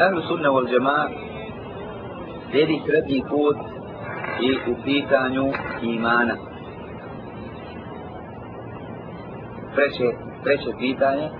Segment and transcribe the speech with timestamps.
[0.00, 1.08] Ahlu sunna wal džema
[2.50, 3.56] slijedi srednji put
[4.40, 5.52] i u pitanju
[5.82, 6.34] imana.
[9.74, 10.08] Treće,
[10.44, 11.30] treće pitanje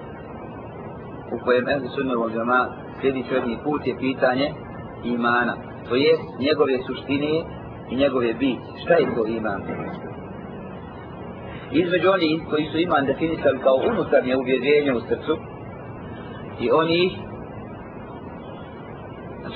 [1.32, 2.68] u kojem Ahlu sunna wal džema
[3.00, 4.52] slijedi srednji put je pitanje
[5.04, 5.54] imana.
[5.88, 7.44] To je njegove suštine
[7.90, 8.62] i njegove biti.
[8.84, 9.62] Šta je to iman?
[11.72, 15.36] Između oni koji su iman definisali kao unutarnje uvjerenje u srcu
[16.60, 17.31] i oni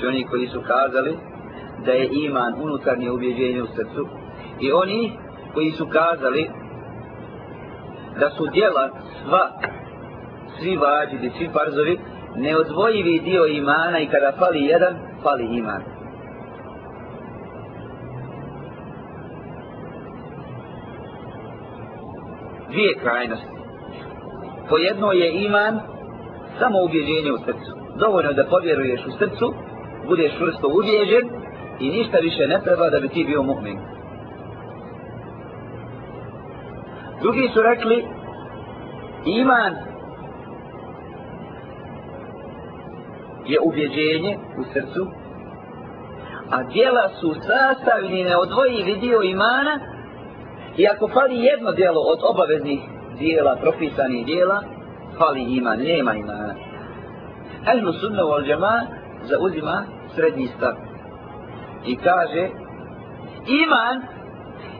[0.06, 1.16] znači oni koji su kazali
[1.84, 4.08] da je iman unutarnje uvjerenje u srcu
[4.60, 5.12] i oni
[5.54, 6.50] koji su kazali
[8.20, 8.90] da su djela
[9.22, 9.50] sva
[10.58, 11.98] svi vađidi, svi parzovi
[12.36, 15.82] neodvojivi dio imana i kada fali jedan, fali iman.
[22.70, 23.48] Dvije krajnosti.
[24.68, 25.80] Po jedno je iman
[26.58, 27.72] samo ubjeđenje u srcu.
[27.98, 29.54] Dovoljno da povjeruješ u srcu,
[30.08, 31.24] budeš čvrsto ubjeđen
[31.80, 33.78] i ništa više ne treba da bi ti bio mu'min.
[37.22, 38.04] Drugi su rekli,
[39.24, 39.74] iman
[43.46, 45.06] je ubjeđenje u srcu,
[46.50, 49.80] a djela su sastavni neodvojivi dio imana
[50.76, 52.80] i ako fali jedno djelo od obaveznih
[53.18, 54.62] dijela, propisanih dijela,
[55.18, 56.54] fali iman, nema imana.
[57.74, 58.86] Ehlu sunna wal džema
[59.28, 60.74] zauzima srednji stav
[61.86, 62.48] i kaže
[63.62, 64.02] iman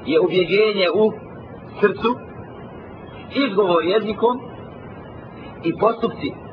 [0.06, 1.12] je ubjeđenje u
[1.80, 2.16] srcu,
[3.34, 4.40] izgovor jezikom
[5.64, 6.46] i postupci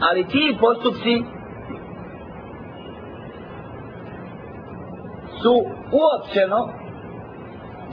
[0.00, 1.22] ali ti postupci
[5.42, 5.54] su
[5.92, 6.68] uopćeno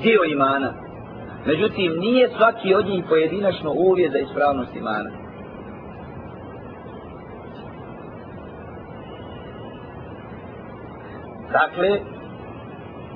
[0.03, 0.74] dio imana.
[1.46, 5.09] Međutim, nije svaki od njih pojedinačno uvjet za ispravnost imana.
[11.52, 12.00] Dakle,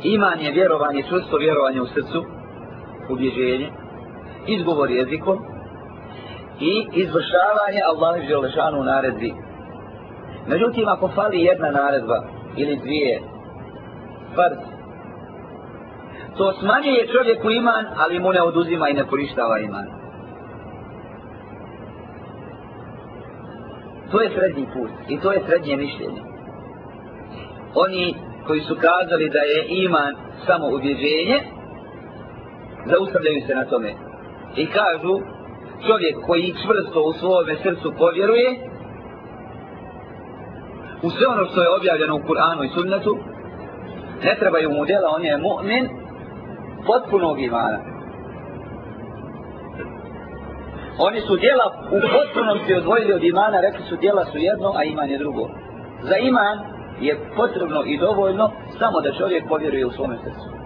[0.03, 2.25] iman je vjerovanje, čvrsto vjerovanje u srcu,
[3.09, 3.69] ubježenje,
[4.47, 5.37] izgovor jezikom,
[6.59, 9.33] i izvršavanje Allahi Želešanu naredbi.
[10.47, 12.23] Međutim, ako fali jedna naredba
[12.55, 13.21] ili dvije,
[14.35, 14.57] farz,
[16.37, 19.85] to smanjuje čovjeku iman, ali mu ne oduzima i ne korištava iman.
[24.11, 26.32] To je srednji put i to je srednje mišljenje.
[27.75, 28.15] Oni
[28.47, 30.13] koji su kazali da je iman
[30.45, 31.37] samo ubjeđenje,
[32.85, 33.93] zaustavljaju se na tome.
[34.55, 35.13] I kažu,
[35.87, 38.49] čovjek koji čvrsto u svome srcu povjeruje
[41.01, 43.17] u sve ono što je objavljeno u Kur'anu i sunnetu
[44.23, 45.83] ne trebaju mu djela, on je mu'min
[46.87, 47.93] potpunog imana
[50.97, 55.09] oni su djela u potpunosti odvojili od imana rekli su djela su jedno, a iman
[55.09, 55.49] je drugo
[56.01, 60.63] za iman je potrebno i dovoljno samo da čovjek povjeruje u svome srcu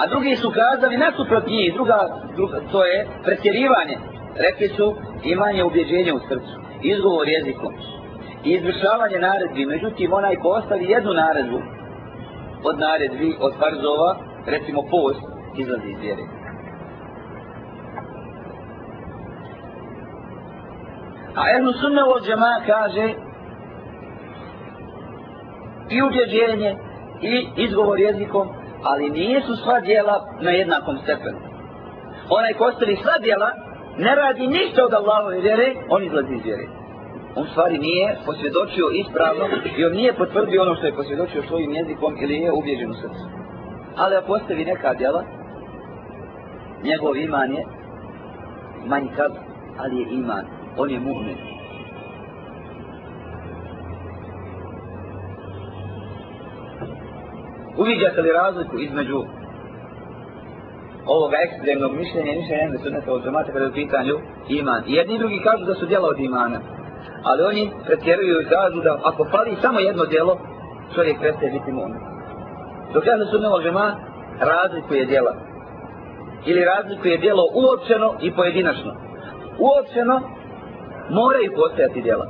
[0.00, 1.98] A drugi su kazali nasuprot njih, druga,
[2.36, 3.96] druga, to je pretjerivanje.
[4.46, 7.72] Rekli su imanje ubjeđenja u srcu, izgovor jezikom
[8.44, 9.66] i izvršavanje naredbi.
[9.66, 11.60] Međutim, onaj ko ostavi jednu naredbu
[12.68, 14.10] od naredbi, od farzova,
[14.46, 15.24] recimo post,
[15.58, 16.24] izlazi iz vjere.
[21.36, 23.14] A Ehlu Sunna od džema kaže
[25.90, 26.76] i ubjeđenje
[27.22, 28.48] i izgovor jezikom
[28.84, 31.38] ali nisu sva dijela na jednakom stepenu.
[32.30, 33.50] Onaj ko ostavi sva dijela,
[33.98, 36.66] ne radi ništa od Allahove vjere, on izlazi iz vjere.
[37.36, 39.44] On stvari nije posvjedočio ispravno
[39.78, 43.24] i on nije potvrdio ono što je posvjedočio svojim jezikom ili je ubježen u srcu.
[43.96, 45.22] Ali ako ostavi neka djela,
[46.82, 47.64] njegov iman je
[48.86, 49.30] manjkav,
[49.78, 50.44] ali je iman.
[50.76, 51.36] On je mu'min.
[57.78, 59.24] Uviđate li razliku između
[61.06, 64.14] ovoga ekstremnog mišljenja i mišljenja jedne sunnete od džemata kada je u pitanju
[64.48, 64.82] iman.
[64.86, 66.58] I jedni i drugi kažu da su djela od imana.
[67.22, 70.38] Ali oni pretjeruju i kažu da ako fali samo jedno djelo,
[70.94, 72.00] čovjek prestaje biti mu'min.
[72.94, 73.96] Dok jedne sunnete od džemata
[74.40, 75.34] razlikuje djela.
[76.46, 78.92] Ili razlikuje djelo uopćeno i pojedinačno.
[79.58, 80.20] Uopćeno
[81.10, 82.26] moraju postojati djela.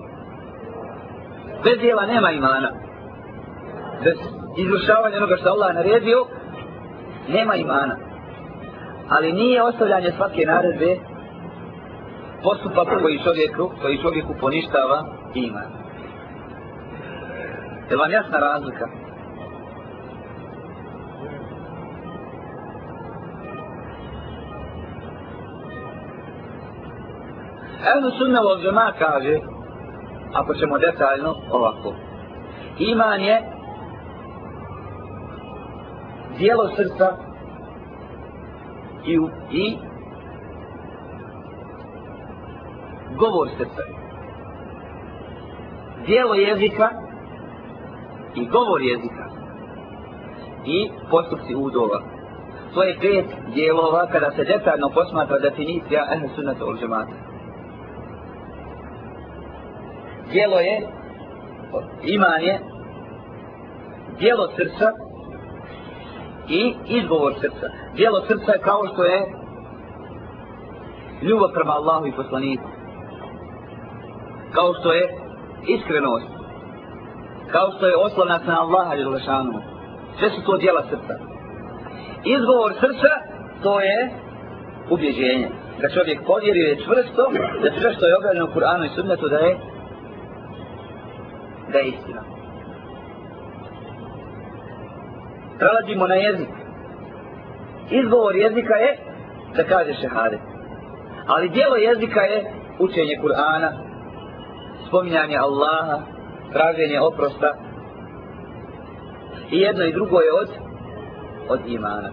[1.64, 2.70] Bez djela nema imana.
[4.04, 4.14] Bez
[4.56, 6.26] izvršavanje onoga što Allah naredio,
[7.28, 7.96] nema imana.
[9.08, 10.96] Ali nije ostavljanje svake naredbe
[12.42, 15.04] postupak koji čovjeku, koji čovjeku poništava
[15.34, 15.68] iman.
[17.90, 19.03] Je vam jasna razlika?
[27.92, 29.38] Ehlu sunna vol džema kaže,
[30.32, 31.94] ako ćemo detaljno, ovako.
[32.78, 33.42] Iman je
[36.38, 37.16] dijelo srca
[39.06, 39.14] i,
[39.50, 39.76] i
[43.18, 43.82] govor srca.
[46.06, 46.88] Dijelo jezika
[48.34, 49.24] i govor jezika
[50.66, 52.00] i postupci udova.
[52.74, 57.23] To je pet dijelova kada se detaljno posmatra definicija ehlu sunnata ul džemata.
[60.34, 60.76] Dijelo je,
[62.02, 62.60] iman je,
[64.18, 64.88] dijelo srca
[66.48, 67.66] i izgovor srca.
[67.96, 69.18] Dijelo srca je kao što je
[71.22, 72.68] ljubav prema Allahu i poslaniku.
[74.54, 75.04] Kao što je
[75.68, 76.30] iskrenost.
[77.52, 79.60] Kao što je oslanac na Allaha i Lešanu.
[80.18, 81.14] Sve su to dijela srca.
[82.24, 83.12] Izgovor srca,
[83.62, 84.10] to je
[84.90, 85.48] ubjeđenje.
[85.80, 87.22] Da čovjek povjeruje čvrsto,
[87.62, 89.73] da sve što je objavljeno u Kur'anu i Sunnetu da je
[91.74, 92.22] da je istina.
[95.58, 96.48] Prelazimo na jezik.
[97.90, 98.98] Izgovor jezika je
[99.56, 100.40] da kaže šehadet.
[101.26, 102.38] Ali dijelo jezika je
[102.78, 103.70] učenje Kur'ana,
[104.86, 105.98] spominjanje Allaha,
[106.52, 107.50] traženje oprosta.
[109.50, 110.50] I jedno i drugo je od,
[111.48, 112.10] od imana.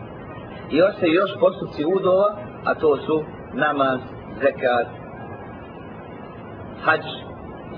[0.71, 2.35] I ostaje još postupci udova,
[2.65, 3.23] a to su
[3.53, 3.99] namaz,
[4.41, 4.87] zekat,
[6.83, 7.01] hađ,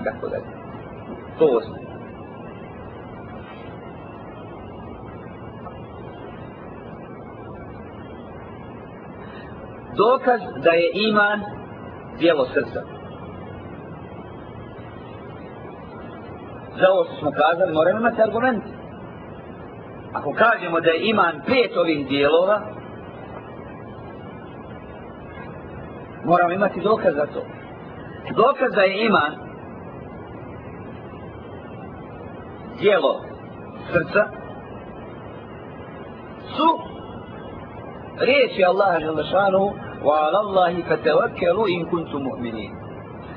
[0.04, 0.53] tako dalje.
[1.38, 1.84] To ostaje.
[9.96, 11.40] dokaz da je iman
[12.18, 12.80] dijelo srca.
[16.80, 18.64] Za ovo što smo kazali, moramo imati argument.
[20.12, 22.60] Ako kažemo da je iman pet ovih dijelova,
[26.24, 27.42] moramo imati dokaz za to.
[28.36, 29.43] Dokaz da je iman
[32.83, 33.21] dijelo
[33.91, 34.23] srca
[36.55, 36.69] su
[38.19, 42.71] riječi Allaha Želešanu وعلى الله فتوكلوا إن كنتم مؤمنين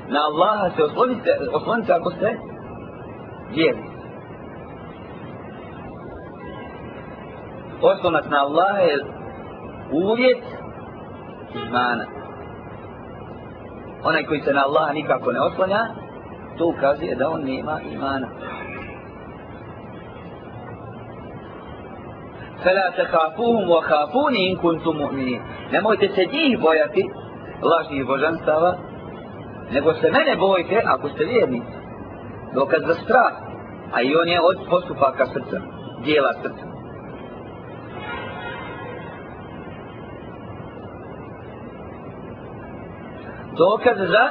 [0.09, 2.37] na Allaha se oslonite, oslonite ako ste
[3.55, 3.89] vjerni.
[7.81, 9.05] Oslonac na Allaha je
[9.91, 10.43] uvjet
[11.67, 12.05] imana.
[14.03, 15.87] Onaj koji se na Allaha nikako ne oslanja,
[16.57, 18.27] to ukazuje da on nema imana.
[22.63, 25.41] فلا تخافوهم وخافوني إن كنتم مؤمنين
[25.71, 27.09] nemojte se njih bojati
[27.61, 28.77] lažnih božanstava
[29.71, 31.73] nego se mene bojite ako ste vjernici
[32.53, 33.33] dokaz za strah
[33.93, 35.61] a i on je od postupaka srca
[36.03, 36.65] dijela srca
[43.57, 44.25] dokaz za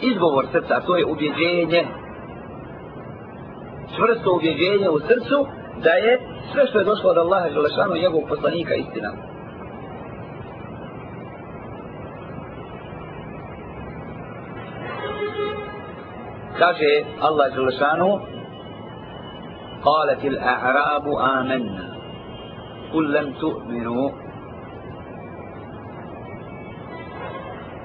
[0.00, 1.86] izgovor srca to je ubjeđenje
[3.95, 5.37] Čvrsto ubjeđenje u srcu
[5.83, 6.19] da je
[6.51, 9.11] sve što je došlo od Allaha Želešanu i njegovog poslanika istina.
[16.59, 16.91] Kaže
[17.21, 18.19] Allah Želešanu
[19.83, 21.05] قالت الأعراب
[21.37, 21.85] آمنا
[22.93, 24.11] قل لم تؤمنوا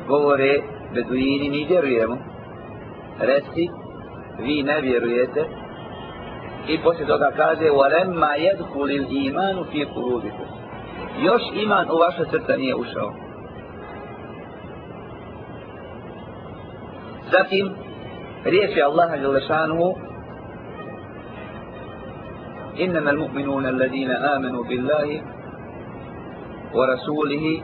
[0.08, 0.62] govore
[0.94, 2.16] beduini mi vjerujemo
[3.20, 3.68] reci
[4.38, 5.44] vi ne vjerujete
[6.68, 10.46] i poslije toga kaže وَلَمَّا يَدْخُلِ الْإِيمَانُ فِي قُلُوبِكُمْ
[11.22, 13.12] još iman u vaše srca nije ušao
[17.32, 17.74] zatim
[18.44, 20.06] riječi Allaha Đelešanuhu
[22.84, 25.22] إنما المؤمنون الذين آمنوا بالله
[26.74, 27.62] ورسوله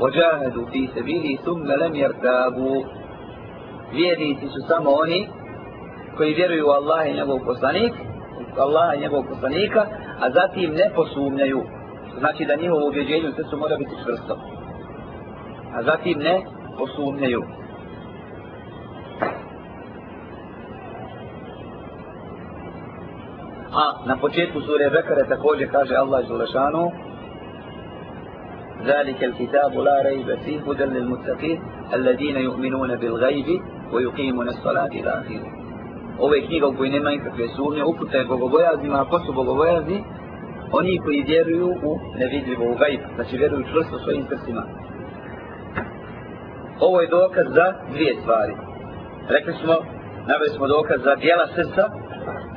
[0.00, 2.84] وجاهدوا في سبيله ثم لم يرتابوا
[3.92, 5.28] vjernici su samo oni
[6.19, 7.93] koji vjeruju u Allaha i njegovog poslanik,
[8.57, 9.85] Allaha i njegovog poslanika,
[10.19, 11.61] a zatim ne posumnjaju.
[12.19, 14.37] Znači da njihovo ubjeđenje u srcu mora biti čvrsto.
[15.75, 16.41] A zatim ne
[16.77, 17.41] posumnjaju.
[23.73, 26.91] A na početku sure Bekare također kaže Allah Želešanu
[28.85, 31.61] ذلك الكتاب لا ريب فيه هدى للمتقين
[31.93, 33.45] الذين يؤمنون بالغيب
[33.93, 35.58] ويقيمون الصلاة إلى آخره
[36.20, 40.04] ove knjiga u kojoj nema nikakve sumnje, uputa je bogobojaznima, ako su bogobojazni,
[40.72, 44.62] oni koji vjeruju u nevidljivo, u gajb, znači vjeruju čvrsto svojim srcima.
[46.80, 48.54] Ovo je dokaz za dvije stvari.
[49.28, 49.74] Rekli smo,
[50.28, 51.84] naveli smo dokaz za dijela srca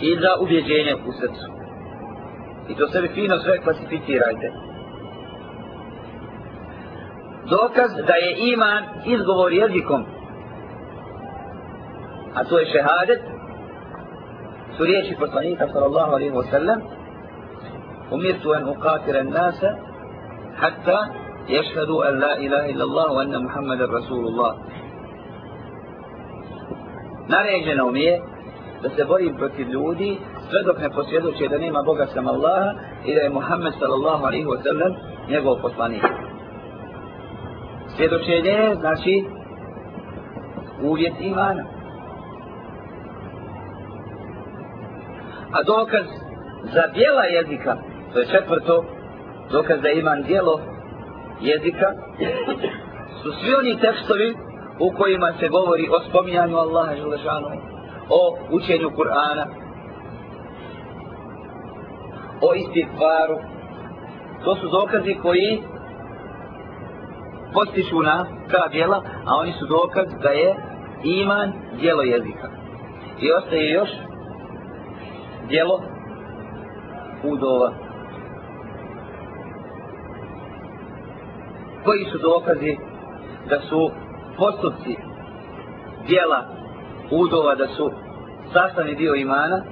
[0.08, 1.48] i za ubjeđenje u srcu.
[2.70, 4.48] I to sebi fino sve klasificirajte.
[7.50, 10.06] dokaz da je iman izgovor jezikom.
[12.36, 13.22] A to je šehadet,
[14.78, 16.82] su riječi poslanika sallallahu alaihi wa sallam,
[18.12, 19.70] umirtu an uqatira nasa,
[20.58, 21.00] hatta
[21.48, 24.56] ješhadu an la ilaha illa Allah wa anna Muhammadan Rasulullah.
[27.28, 28.22] Naređeno mi je
[28.82, 30.18] da se borim protiv ljudi
[30.50, 32.72] sve dok ne posvjedoče da nema Boga sam Allaha
[33.06, 34.92] i da je Muhammed sallallahu alaihi wa sallam
[35.30, 36.04] njegov poslanik.
[37.96, 39.26] Svjedočenje znači
[40.82, 41.73] uvjet imana.
[45.54, 46.06] A dokaz
[46.74, 47.78] za dijela jezika,
[48.14, 48.86] to je četvrto,
[49.52, 50.60] dokaz da iman dijelo
[51.42, 51.88] jezika,
[53.22, 54.36] su svi oni tekstovi
[54.80, 57.48] u kojima se govori o spominjanju Allaha Želešanu,
[58.10, 59.46] o učenju Kur'ana,
[62.42, 63.38] o istikvaru.
[64.44, 65.64] To su dokazi koji
[67.54, 70.56] postiču na ta djela, a oni su dokaz da je
[71.04, 72.50] iman djelo jezika.
[73.20, 73.90] I ostaje još
[75.49, 75.83] djelo
[77.25, 77.73] udova.
[81.85, 82.77] Koji su dokazi
[83.49, 83.91] da su
[84.37, 84.97] postupci
[86.07, 86.45] djela
[87.11, 87.91] udova da su
[88.53, 89.63] sastavni dio imana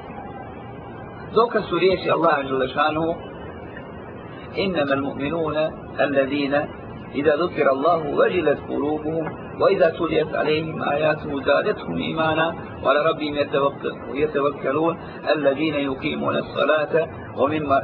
[1.34, 3.14] dokaz su riječi Allah Želešanu
[4.58, 5.56] إنما المؤمنون
[6.00, 6.54] الذين
[7.14, 13.35] إذا ذكر الله وجلت قلوبهم وإذا تليت عليهم آياته زادتهم إيمانا وعلى ربهم
[14.13, 14.99] يتوكلون
[15.35, 17.77] الذين يقيمون الصلاة ومما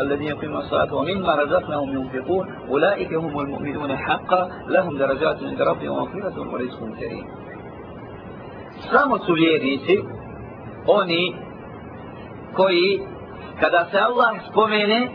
[0.00, 6.52] الذين يقيمون الصلاة ومما رزقناهم ينفقون أولئك هم المؤمنون حقا لهم درجات عند ربهم ومغفرة
[6.52, 7.26] ورزق كريم.
[8.90, 10.00] Samo su vjernici
[10.86, 11.34] oni
[12.56, 13.00] koji
[13.60, 15.08] kada se Allah spomene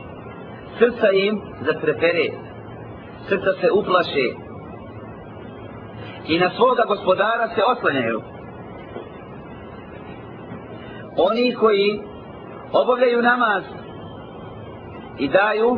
[0.80, 2.30] srca im zatrepere
[3.30, 4.51] srca se uplaše
[6.28, 8.22] i na svoga gospodara se oslanjaju
[11.18, 12.00] oni koji
[12.74, 13.64] obavljaju namaz
[15.20, 15.78] i daju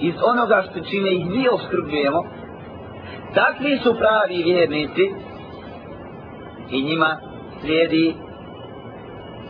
[0.00, 2.24] iz onoga što čime ih mi oskrbljujemo
[3.34, 5.12] takvi su pravi vjernici
[6.70, 7.16] i njima
[7.60, 8.14] slijedi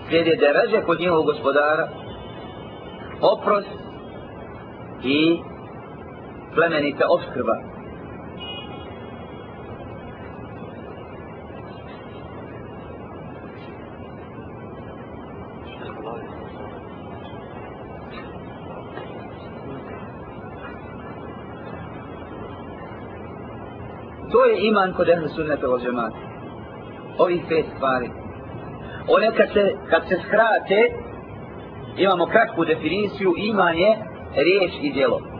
[0.08, 1.88] slijede deređe kod njihovog gospodara
[3.20, 3.68] oprost
[5.04, 5.38] i
[6.54, 7.71] plemenita obskrba.
[24.42, 26.16] To je iman kod ehlu sunnata od džemata.
[27.18, 28.08] Ovi pet stvari.
[29.08, 30.80] One kad se, kad se skrate,
[31.96, 33.96] imamo kratku definiciju, iman je
[34.36, 35.32] riječ i djelo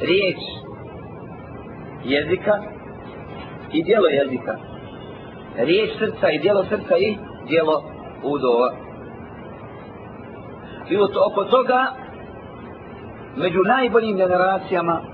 [0.00, 0.38] riječ
[2.04, 2.62] jezika
[3.72, 4.56] i djelo jezika.
[5.56, 7.16] Riječ srca i djelo srca i
[7.48, 7.82] djelo
[8.22, 8.72] udova.
[10.90, 10.96] I
[11.30, 11.86] oko toga,
[13.36, 15.09] među najboljim generacijama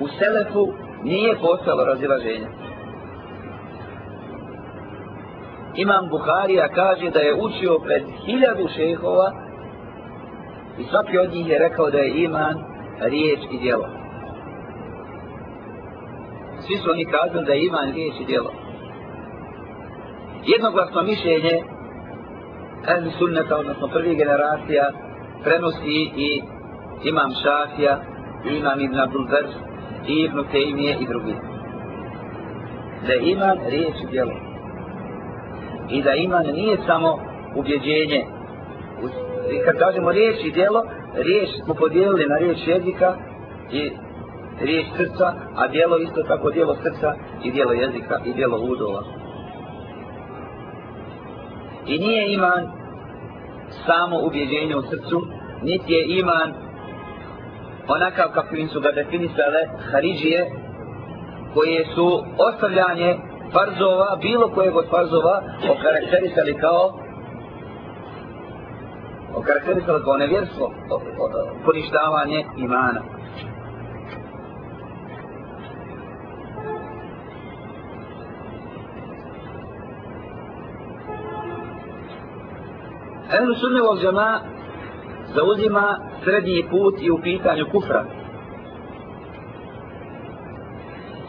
[0.00, 0.72] u Selefu
[1.04, 2.46] nije postalo razilaženje.
[5.76, 9.32] Imam Buharija kaže da je učio pred hiljadu šehova
[10.78, 12.54] i svaki od njih je rekao da je iman
[13.00, 13.88] riječ i djelo.
[16.60, 18.52] Svi su oni kazali da je iman riječ i djelo.
[20.46, 21.62] Jednoglasno mišljenje
[22.88, 24.90] ehli sunneta, odnosno prvi generacija,
[25.44, 26.42] prenosi i
[27.04, 27.98] imam Šafija,
[28.44, 29.46] i imam Ibn Abdul Zer,
[30.06, 31.34] i Ibn Tejmije i drugi.
[33.06, 34.32] Da je iman riječ i djelo.
[35.90, 37.18] I da iman nije samo
[37.56, 38.24] ubjeđenje.
[39.52, 43.16] I kad kažemo riječ i djelo, riječ smo podijelili na riječ jezika
[43.72, 43.90] i
[44.60, 47.14] riječ srca, a djelo isto tako djelo srca
[47.44, 49.02] i djelo jezika i djelo udova.
[51.86, 52.68] I nije iman
[53.86, 55.26] samo ubjeđenje u srcu,
[55.62, 56.63] niti je iman
[57.88, 59.60] onakav kako im su ga definisale
[59.90, 60.50] Haridžije,
[61.54, 63.16] koje su ostavljanje
[63.52, 66.98] farzova, bilo kojeg od farzova, okarakterisali kao
[69.36, 70.72] okarakterisali kao nevjerstvo,
[71.64, 73.00] poništavanje imana.
[83.32, 83.98] Ehlu sunne wal
[85.34, 88.04] zauzima srednji put i u pitanju kufra.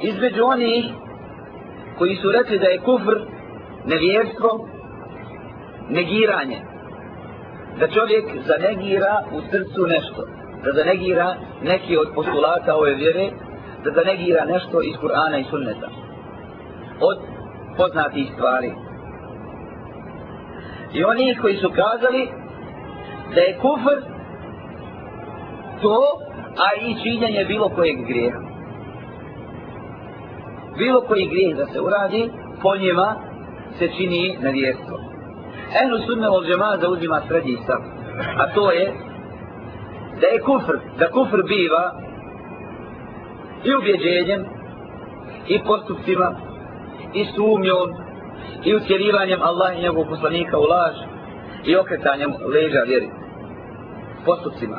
[0.01, 0.93] Između oni
[1.97, 3.15] koji su rekli da je kufr
[3.85, 4.67] nevjerstvo,
[5.89, 6.61] negiranje,
[7.79, 10.23] da čovjek zanegira u srcu nešto,
[10.63, 13.29] da zanegira neki od postulata ove vjere,
[13.83, 15.89] da zanegira nešto iz Kur'ana i sunneta.
[17.01, 17.17] Od
[17.77, 18.71] poznatih stvari.
[20.93, 22.44] I oni koji su kazali
[23.33, 23.97] da je kufr
[25.81, 25.99] to,
[26.65, 28.39] a i činjenje bilo kojeg grijeha.
[30.77, 33.15] Bilo koji grijeh da se uradi, po njima
[33.79, 34.97] se čini nevjerstvo.
[35.83, 37.81] Ehlu sunne od džema zauzima srednji stav.
[38.37, 38.93] A to je
[40.21, 41.91] da je kufr, da kufr biva
[43.63, 44.45] i ubjeđenjem
[45.47, 46.35] i postupcima
[47.13, 47.89] i sumnjom
[48.63, 51.14] i utjerivanjem Allah i njegovog poslanika u laž
[51.65, 53.09] i okretanjem leđa vjeri.
[54.25, 54.77] Postupcima.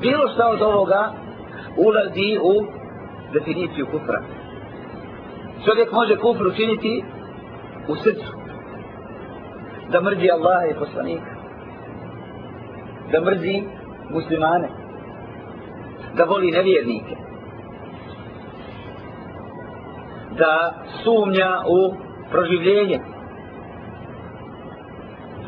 [0.00, 1.12] Bilo šta od ovoga
[1.76, 2.66] ulazi u
[3.32, 4.22] definiciju kufra.
[5.64, 7.04] Čovjek može kufr učiniti
[7.88, 8.32] u srcu.
[9.92, 11.30] Da mrzi Allaha i poslanika.
[13.12, 13.62] Da mrzi
[14.10, 14.68] muslimane.
[16.16, 17.16] Da voli nevjernike.
[20.38, 20.74] Da
[21.04, 21.94] sumnja u
[22.30, 23.00] proživljenje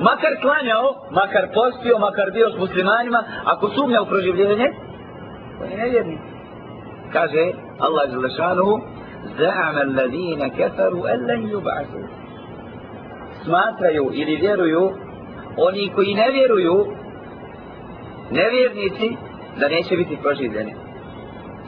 [0.02, 4.68] makar klanjao makar postio, makar bio s muslimanima ako sumnja u proživljenje
[5.62, 6.20] on je nevjernik
[7.14, 7.44] kaže
[7.80, 8.98] Allah Želešanuhu
[9.40, 12.08] زعم الذين كفروا أن لن يبعثوا
[13.44, 14.92] smatraju ili vjeruju
[15.58, 16.86] oni koji ne vjeruju
[18.32, 19.18] nevjernici
[19.60, 20.74] da neće biti proživljeni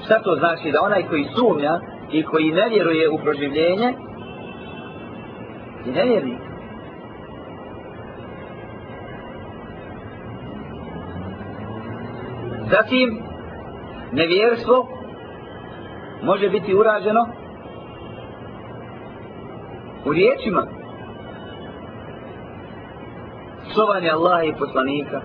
[0.06, 1.80] šta to znači da onaj koji sumnja
[2.12, 3.94] i koji ne vjeruje u proživljenje
[5.86, 6.40] je nevjernik
[12.71, 13.23] Zatim
[14.13, 14.89] nevjerstvo
[16.23, 17.27] može biti urađeno
[20.05, 20.67] u riječima
[23.71, 25.21] psovanje Allaha i poslanika.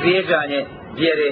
[0.00, 1.30] Vrijeđanje vjere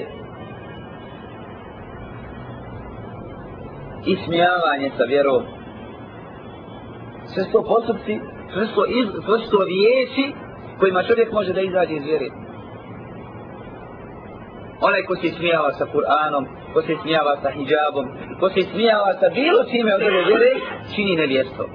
[4.05, 5.43] ismijavanje sa vjerom.
[7.25, 8.19] Sve sto postupci
[8.53, 10.33] sve sto, iz, sve to riječi
[10.79, 12.29] kojima čovjek može da izađe iz vjere
[14.81, 18.05] onaj ko se smijava sa Kur'anom, ko se smijava sa hijabom,
[18.39, 20.51] ko se smijava sa bilo čime od ove vjere,
[20.95, 21.65] čini nevjerstvo.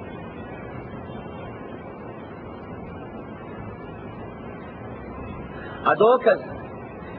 [5.89, 6.39] A dokaz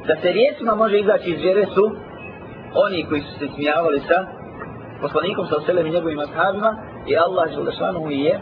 [0.06, 1.84] da se riječima može izaći iz vjere su
[2.74, 4.26] oni koji su se smijavali sa
[5.00, 8.40] poslanikom sa oselem i njegovim ashabima i Allah Želešanu je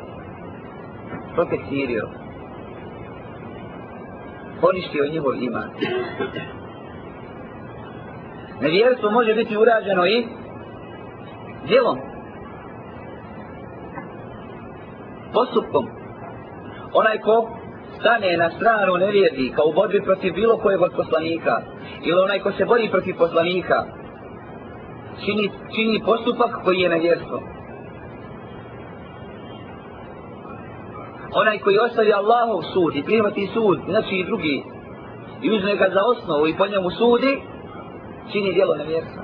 [1.35, 2.09] protektirio.
[4.61, 5.71] Poništio njihov iman.
[8.61, 10.27] Nevjerstvo može biti urađeno i
[11.67, 11.99] djelom.
[15.33, 15.87] Postupkom.
[16.93, 17.49] Onaj ko
[17.99, 21.63] stane na stranu nevjernika u borbi protiv bilo kojeg od poslanika
[22.05, 23.85] ili onaj ko se bori protiv poslanika
[25.25, 27.43] čini, čini postupak koji je nevjerstvo.
[31.35, 34.65] Onaj koji ostavi Allahov sud i prihvati sud, znači i drugi,
[35.43, 37.41] i uzme ga za osnovu i po njemu sudi,
[38.32, 39.24] čini djelo nevjerstva.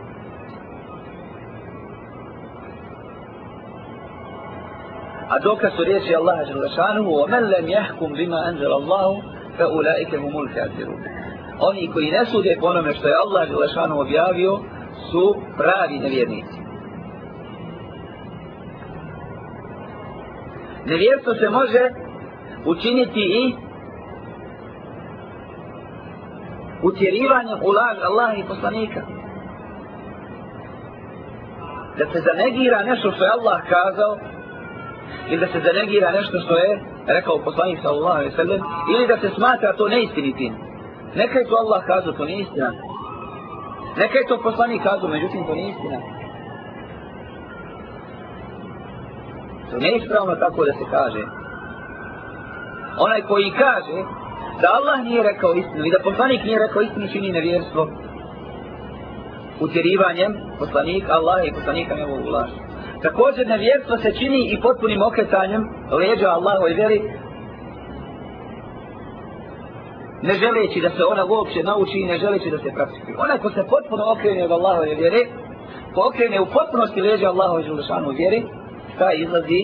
[5.30, 9.22] A dokaz su riječi Allaha Đelešanuhu وَمَنْ لَمْ يَحْكُمْ بِمَا أَنْزَلَ اللَّهُ
[9.58, 11.02] فَأُولَٰئِكَ هُمُ الْكَافِرُونَ
[11.60, 14.60] Oni koji ne sude po onome što je Allah Đelešanuhu objavio
[15.12, 16.58] su pravi nevjernici.
[20.86, 21.90] Nevjerstvo se može
[22.66, 23.56] učiniti i
[26.83, 29.01] utjerivanje u laž Allaha i poslanika.
[31.99, 34.19] Da se zanegira nešto što je Allah kazao,
[35.29, 38.61] ili da se zanegira nešto što je rekao poslanik sallallahu alaihi sallam,
[38.95, 40.53] ili da se smatra to neistinitim.
[41.15, 42.73] Neka je to Allah kazao, to nije istina.
[43.97, 45.99] Neka je to poslanik kazao, međutim to nije istina.
[49.71, 51.23] To nije ispravno tako da se kaže.
[52.99, 54.20] Onaj koji kaže
[54.63, 57.89] da Allah nije rekao istinu i da poslanik nije rekao istinu čini nevjerstvo
[59.61, 62.59] utjerivanjem poslanika Allaha i poslanika njegovog ulaša.
[63.03, 67.01] Također nevjerstvo se čini i potpunim okretanjem leđa Allahove vjeri
[70.23, 73.17] ne želeći da se ona uopće nauči i ne želeći da se praktikuje.
[73.19, 75.23] Ona ko se potpuno okrene od Allahove vjere,
[75.95, 78.43] ko okrene u potpunosti leđa Allahove želešanu vjeri,
[78.99, 79.61] taj izlazi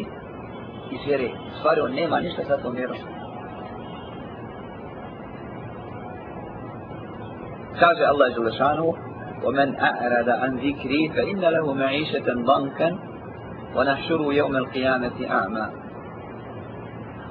[0.91, 1.29] iz vjere.
[1.55, 3.16] U stvari on nema ništa sa tom vjerom.
[7.81, 8.95] كاجة الله جل شانه.
[9.45, 12.99] ومن أعرض عن ذكري فإن له معيشة ضنكا
[13.77, 15.67] ونحشر يوم القيامة أعمى.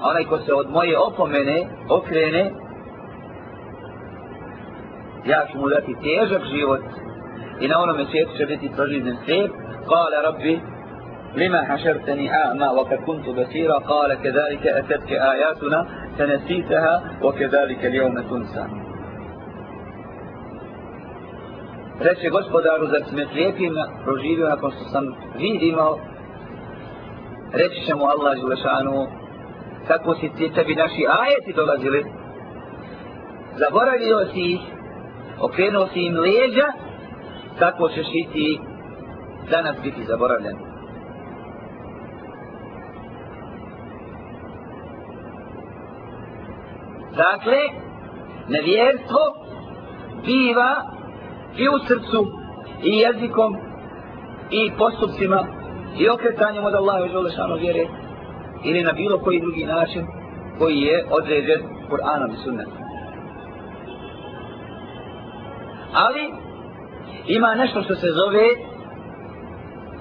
[0.01, 2.51] أنا يكون سعود موي أوفمني أوكريني
[5.25, 6.84] يا شمولاتي تيجب جيوت.
[7.62, 9.51] إن أولا مسيت شبتي تجد سيب
[9.88, 10.62] قال ربي
[11.36, 18.84] لما حشرتني أعمى وقد كنت بصيرا؟ قال كذلك أتتك آياتنا فنسيتها وكذلك اليوم تنسى.
[21.99, 25.05] Reče gospodaru, zar si me slijepim proživio nakon što sam
[25.38, 25.97] vidimo,
[27.53, 29.08] reći će mu Allah Želešanu,
[29.88, 32.05] kako si ti tebi naši ajeti dolazili,
[33.55, 34.60] zaboravio si ih,
[35.39, 36.67] okrenuo si im leđa,
[37.60, 38.60] tako ćeš i ti
[39.51, 40.58] danas biti zaboravljen.
[47.15, 47.60] Dakle,
[48.47, 49.21] nevjerstvo
[50.25, 50.94] biva
[51.57, 52.27] i u srcu,
[52.83, 53.57] i jezikom,
[54.51, 55.47] i postupcima,
[55.99, 57.85] i okretanjem od Allaha i Želešanu vjere,
[58.63, 60.05] ili na bilo koji drugi način
[60.59, 62.73] koji je određen Kur'anom i sunnetom.
[65.93, 66.33] Ali,
[67.27, 68.47] ima nešto što se zove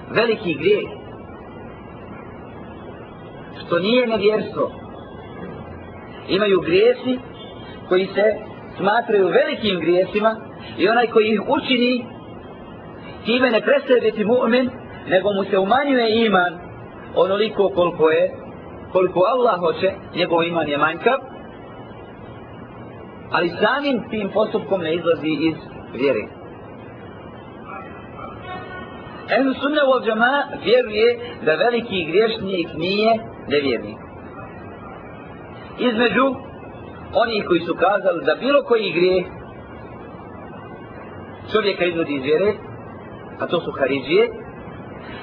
[0.09, 0.89] veliki grijeh.
[3.65, 4.71] Što nije nevjerstvo.
[6.27, 7.19] Imaju grijesi
[7.89, 8.23] koji se
[8.77, 10.35] smatraju velikim grijesima
[10.77, 12.05] i onaj koji ih učini
[13.25, 14.69] time ne prestaje biti mu'min
[15.07, 16.59] nego mu se umanjuje iman
[17.15, 18.31] onoliko koliko je
[18.91, 21.19] koliko Allah hoće njegov iman je manjkav
[23.31, 25.55] ali samim tim postupkom ne izlazi iz
[25.93, 26.27] vjere
[29.29, 33.97] Ehlu sunna u džama vjeruje da veliki griješnik nije nevjernik.
[35.79, 36.25] Između
[37.13, 39.25] oni koji su kazali da bilo koji grijeh
[41.51, 42.53] čovjeka izvodi iz vjere,
[43.39, 44.29] a to su Haridžije,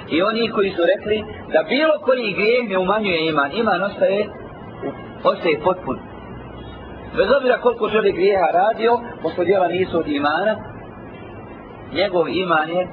[0.09, 4.27] i oni koji su rekli da bilo koji grijeh ne umanjuje iman, iman ostaje,
[5.25, 5.99] ostaje potpun.
[7.17, 10.57] Bez obzira koliko čovjek grijeha radio, pošto djela nisu od imana,
[11.93, 12.89] njegov iman je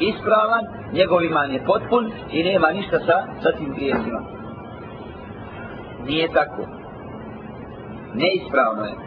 [0.00, 4.20] ispravan, njegov iman je potpun i nema ništa sa, sa tim grijezima.
[6.06, 6.62] Nije tako.
[8.14, 9.05] Neispravno je.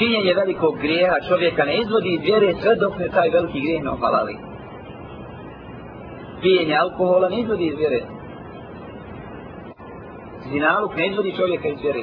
[0.00, 3.90] Činjenje velikog grijeha čovjeka ne izvodi iz vjere sve dok ne taj veliki grijeh ne
[3.90, 4.36] opalali.
[6.42, 8.00] Pijenje alkohola ne izvodi iz vjere.
[10.52, 12.02] Zinaluk ne izvodi čovjeka iz vjere.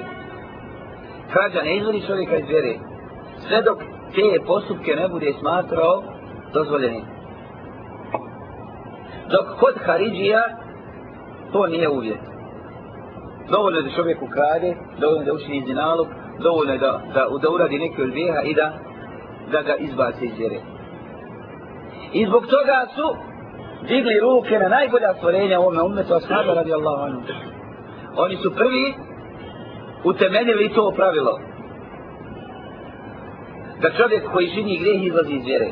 [1.32, 2.74] Krađa ne izvodi čovjeka iz vjere.
[3.48, 3.80] Sve dok
[4.16, 6.04] te postupke ne bude smatrao
[6.54, 7.02] dozvoljeni.
[9.32, 10.44] Dok kod Haridžija
[11.52, 12.20] to nije uvjet.
[13.50, 16.08] Dovoljno da čovjek ukrade, dovoljno da učini zinaluk,
[16.40, 18.74] dovoljno je da, da, da uradi neki od grijeha i da,
[19.52, 20.60] da ga izbaci iz vjere.
[22.14, 23.16] I zbog toga su
[23.88, 27.22] digli ruke na najbolja stvorenja ovome umetu ashaba radi Allahu anhu.
[28.16, 28.94] Oni su prvi
[30.04, 31.40] utemeljili to pravilo.
[33.82, 35.70] Da čovjek koji čini grijeh izlazi iz vjere.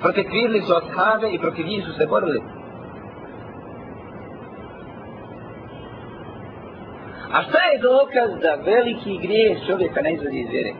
[0.00, 2.42] Protekvirili su ashabe i protiv njih su se borili.
[7.33, 10.73] A šta je dokaz da veliki grijeh čovjeka ne izvodi iz vjere?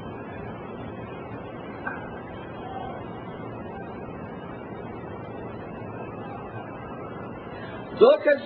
[8.00, 8.40] Dokaz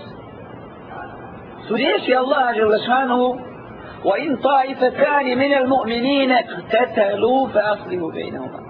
[1.67, 3.49] su riječi Allaha Đelešanu
[4.05, 8.69] وإن طائفتان من المؤمنين اقتتلوا فأصلحوا بينهما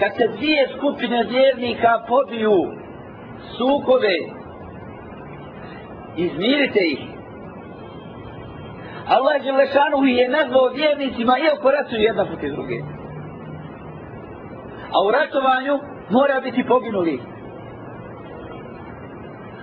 [0.00, 2.72] kad se dvije skupine vjernika pobiju
[3.58, 4.16] sukobe
[6.16, 6.98] izmirite ih
[9.07, 12.77] Allah Đelešanu je nazvao vjernicima iako ratuju jedna puti druge.
[14.93, 17.21] A u ratovanju mora biti poginuli.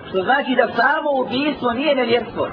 [0.08, 2.48] Što znači da samo ubijstvo nije nevjerstvo.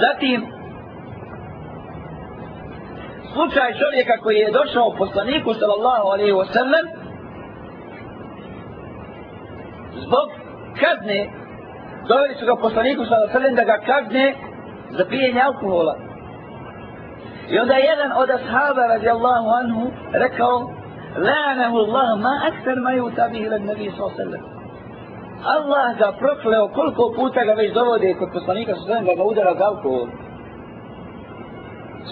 [0.00, 0.46] Zatim,
[3.32, 6.95] slučaj čovjeka koji je došao poslaniku sallallahu alaihi wa sallam
[10.06, 10.28] zbog
[10.80, 11.20] kazne
[12.08, 14.34] doveli su ga poslaniku sa srlem da ga kazne
[14.90, 15.94] za pijenje alkohola
[17.50, 20.56] i onda jedan od ashaba radijallahu anhu rekao
[21.26, 24.56] la'anahu Allah ma aktar ma yuta bihi ila nabi sallallahu
[25.54, 29.54] Allah ga prokleo koliko puta ga već dovode kod poslanika sa srlem da ga udara
[29.58, 30.06] za alkohol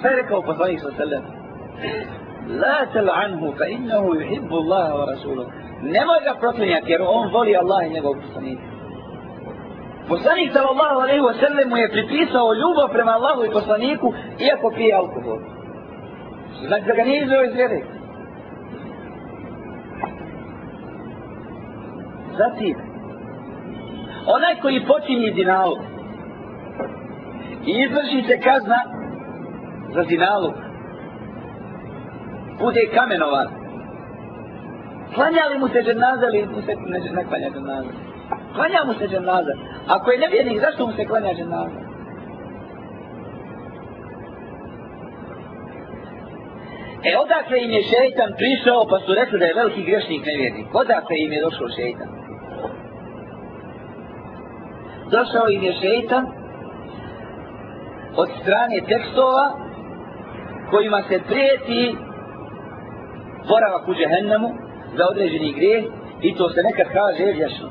[0.00, 1.24] sve rekao poslanik sa srlem
[2.62, 5.63] la tal'anhu fa innahu yuhibbu Allah wa rasuluhu
[5.94, 8.66] nemoj ga proklinjati jer on voli Allah i njegovog poslanika.
[10.08, 14.08] Poslanik sallallahu alaihi wa sallam mu je pripisao ljubav prema Allahu i poslaniku
[14.46, 15.38] iako pije alkohol.
[16.68, 17.80] Znači da ga nije izveo iz vjere.
[22.38, 22.76] Zatim,
[24.36, 25.78] onaj koji počinje dinalog
[27.66, 28.80] i izvrši se kazna
[29.94, 30.54] za dinalog,
[32.58, 33.63] bude kamenovan.
[35.14, 37.92] Klanja li mu se dženaza ili mu se ne, ne klanja dženaza?
[38.54, 39.54] Klanja mu se dženaza.
[39.88, 41.80] Ako je nevjernik, zašto mu se klanja dženaza?
[47.08, 50.66] E odakle im je šeitan prišao pa su rekli da je veliki grešnik nevjernik.
[50.82, 52.10] Odakle im je došao šeitan?
[55.14, 56.24] Došao im je šeitan
[58.16, 59.46] od strane tekstova
[60.70, 61.96] kojima se prijeti
[63.48, 64.63] boravak u džehennemu
[64.96, 65.84] za određeni grijeh
[66.22, 67.68] i to se nekad kaže vješno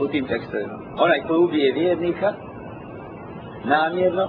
[0.00, 0.76] u tim tekstovima.
[1.04, 2.32] Onaj koji ubije vjernika
[3.64, 4.26] namjerno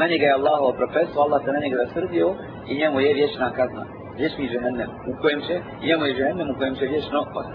[0.00, 2.28] na njega je Allahov profesu, Allah se na njega rasrdio
[2.70, 3.84] i njemu je vječna kazna.
[4.18, 5.54] Vječni džehennem u kojem će,
[5.88, 7.54] njemu je džehennem u kojem će vječno ostati.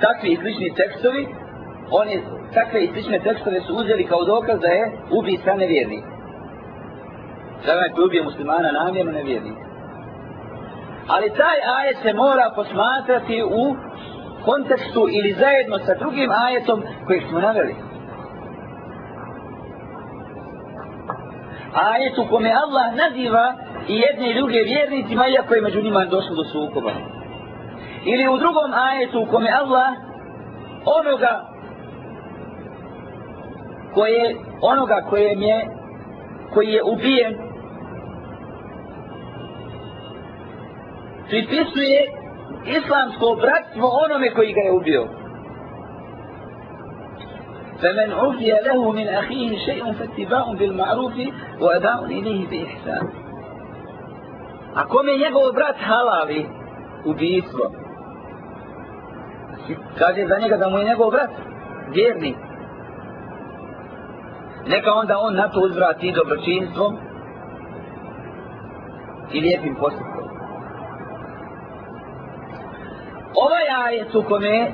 [0.00, 1.22] Takvi i slični tekstovi,
[1.90, 2.16] oni
[2.54, 4.84] takve i slične tekstove su uzeli kao dokaz da je
[5.18, 6.13] ubica nevjernika.
[7.66, 9.56] Da onaj koji ubije muslimana namjerno nevjernik.
[11.08, 13.76] Ali taj ajet se mora posmatrati u
[14.44, 17.74] kontekstu ili zajedno sa drugim ajetom kojeg smo naveli.
[21.74, 23.54] Ajet u kome Allah naziva
[23.88, 26.92] i jedne i druge vjernicima, iako je među njima došlo do sukoba.
[28.04, 29.90] Ili u drugom ajetu u kome Allah
[30.84, 31.44] onoga
[33.94, 35.66] koje onoga kojem je
[36.54, 37.43] koji je ubijen
[41.33, 41.99] pripisuje
[42.77, 45.03] islamsko bratstvo onome koji ga je ubio.
[47.81, 51.13] فمن عفي له من أخيه شيء فاتباع بالمعروف
[51.61, 53.07] وأداء إليه بإحسان
[54.75, 56.45] Ako mi je njegov brat halali
[57.05, 57.71] ubijstvo,
[59.97, 61.29] kaže za njega da mu je njegov brat
[61.93, 62.35] vjerni,
[64.67, 66.97] neka onda on na to uzvrati dobročinstvom
[69.31, 70.32] i lijepim postupom.
[73.34, 74.72] Ovaj ajet u kome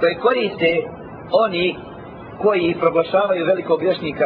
[0.00, 0.82] koji koriste
[1.32, 1.76] oni
[2.42, 4.24] koji proglašavaju velikog grešnika,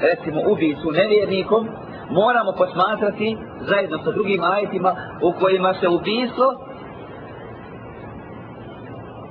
[0.00, 1.68] recimo ubicu nevjernikom
[2.10, 6.46] moramo posmatrati zajedno sa drugim ajetima u kojima se ubijstvo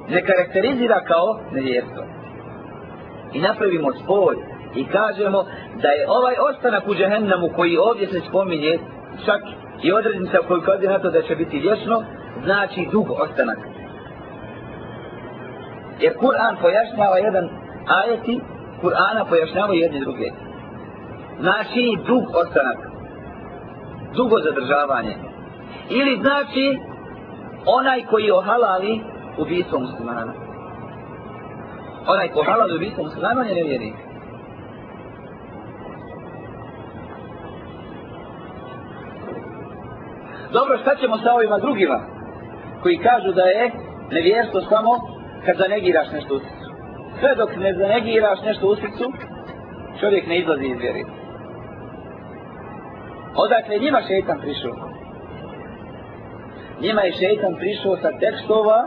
[0.08, 2.04] ne karakterizira kao nevjerstvo.
[3.34, 4.36] I napravimo spoj
[4.76, 5.45] i kažemo
[5.82, 8.80] da je ovaj ostanak u džehennamu koji ovdje se spominje
[9.26, 9.41] čak
[9.84, 12.04] i odrednica koju kaže na to da će biti vječno
[12.43, 13.58] znači dug ostanak.
[16.00, 17.50] Jer Kur'an pojašnjava jedan
[17.88, 18.41] ajeti,
[18.82, 20.30] Kur'ana pojašnjava jedne druge.
[21.39, 22.78] Znači dug ostanak.
[24.15, 25.15] Dugo zadržavanje.
[25.89, 26.80] Ili znači
[27.65, 29.02] onaj koji ohalali
[29.38, 30.34] ubijstvo muslimana.
[32.08, 33.95] Onaj ko ohalali ubijstvo muslimana je nevjernik.
[40.54, 42.14] Dobro, šta ćemo sa ovima drugima?
[42.86, 43.71] Koji kažu da je
[44.12, 44.91] nevjerstvo samo
[45.45, 46.69] kad zanegiraš nešto u srcu.
[47.19, 49.06] Sve dok ne zanegiraš nešto u srcu,
[50.00, 51.04] čovjek ne izlazi iz vjeri.
[53.36, 54.76] Odakle njima šeitan prišao?
[56.82, 58.80] Njima je šeitan prišao sa tekstova,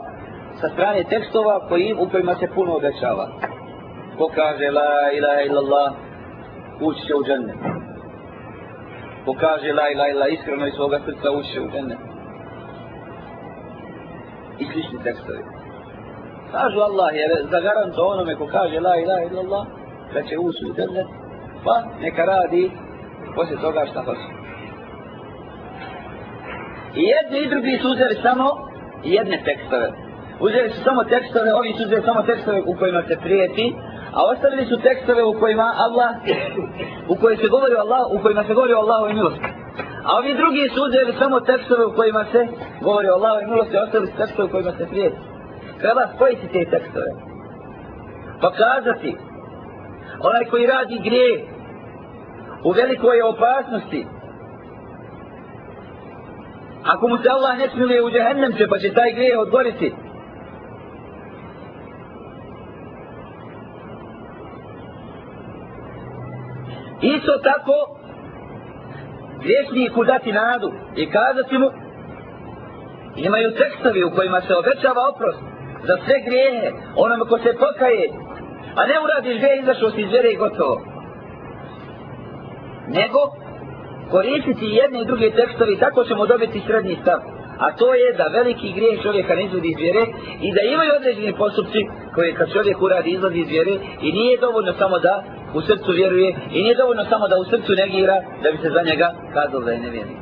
[0.60, 3.26] sa strane tekstova koji, u kojima se puno obećava.
[4.18, 5.88] Ko kaže la ilaha illallah,
[6.80, 7.60] ući će u džennet.
[9.24, 12.07] Ko kaže la ilaha illallah, iskreno iz svoga srca ući će u džennet
[14.60, 15.42] i slični tekstovi.
[16.52, 19.64] Kažu Allah je zagarant onome ko kaže la ilaha illallah
[20.14, 21.08] da će ući u džennet
[21.64, 22.70] pa neka radi
[23.34, 24.28] poslije toga šta hoće.
[27.00, 28.46] I jedni i drugi su uzeli samo
[29.04, 29.88] jedne tekstove.
[30.40, 33.66] Uzeli su samo tekstove, ovi su uzeli samo tekstove u kojima se prijeti,
[34.16, 36.10] a ostavili su tekstove u kojima Allah,
[37.08, 39.48] u kojima se govori o Allah, u kojima se govori o Allahu i milosti.
[40.08, 42.40] A ovi drugi su uzeli samo tekstove u kojima se
[42.80, 45.16] govori o Allahu milosti, ostali su tekstove u kojima se prijeti.
[45.80, 47.10] Treba spojiti te tekstove.
[48.40, 49.16] Pa Pokazati
[50.20, 51.44] onaj koji radi grije
[52.64, 54.06] u velikoj opasnosti.
[56.84, 59.94] Ako mu se Allah ne smiluje u džehennem će, pa će taj grije odboriti.
[67.02, 67.97] Isto tako,
[69.46, 71.68] vjesniku dati nadu i kazati mu
[73.16, 75.42] imaju tekstovi u kojima se obećava oprost
[75.86, 78.06] za sve grijehe onome ko se pokaje
[78.78, 80.76] a ne uradiš grije izašao si iz vjere i gotovo
[82.98, 83.20] nego
[84.10, 87.18] koristiti jedne i druge tekstovi tako ćemo dobiti srednji stav.
[87.58, 90.02] A to je da veliki grijeh čovjeka ne izvodi iz vjere
[90.46, 91.80] i da imaju određeni postupci
[92.14, 93.74] koje kad čovjek uradi izlazi iz vjere
[94.06, 95.24] i nije dovoljno samo da
[95.54, 98.82] u srcu vjeruje i nije dovoljno samo da u srcu negira da bi se za
[98.82, 100.18] njega kazalo da je nevjernik.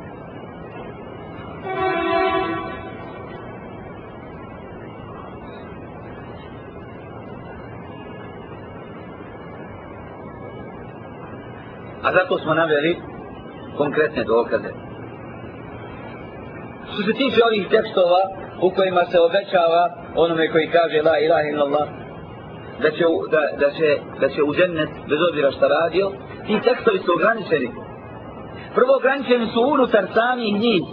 [12.03, 13.01] A zato smo naveli
[13.77, 14.71] konkretne dokaze.
[16.91, 18.21] Što se tiče ovih tekstova
[18.61, 19.83] u kojima se obećava
[20.15, 22.06] onome koji kaže la ilaha illallah
[22.83, 23.87] da će, da, da će,
[24.21, 26.11] da će u džennet bez obzira šta radio,
[26.47, 27.69] ti tekstovi su ograničeni.
[28.75, 30.83] Prvo ograničeni su unutar samih njih.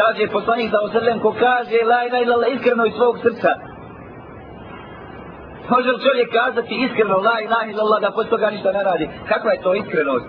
[0.00, 3.50] Kaže poslanik za osrlem ko kaže la ilaha ila iskreno iz svog srca.
[5.70, 9.08] Može li čovjek kazati iskreno la ilaha illallah da posle toga ništa ne radi?
[9.28, 10.28] Kakva je to iskrenost?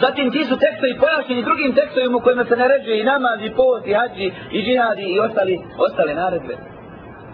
[0.00, 3.86] Zatim ti su tekstovi pojašnjeni drugim tekstovima u kojima se naređuje i namaz, i post,
[3.86, 5.54] i hađi, i džihadi, i ostali,
[5.86, 6.75] ostale naredbe.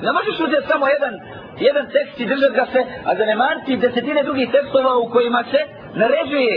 [0.05, 1.15] Ne možeš uzeti samo jedan,
[1.69, 5.61] jedan tekst i držati ga se, a zanemariti desetine drugih tekstova u kojima se
[6.03, 6.55] naređuje,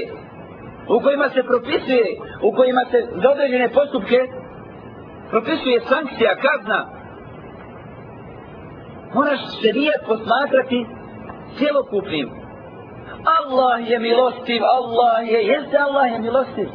[0.96, 2.08] u kojima se propisuje,
[2.48, 4.20] u kojima se za određene postupke
[5.30, 6.80] propisuje sankcija, kazna.
[9.14, 10.80] Moraš se rijet posmatrati
[11.58, 12.28] cijelokupnim,
[13.38, 16.70] Allah je milostiv, Allah je, jeste Allah je milostiv.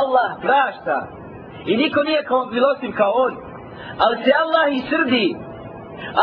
[0.00, 0.96] Allah prašta.
[1.66, 3.47] I niko nije kao milostiv kao on.
[3.98, 5.36] Ali se Allah i srdi.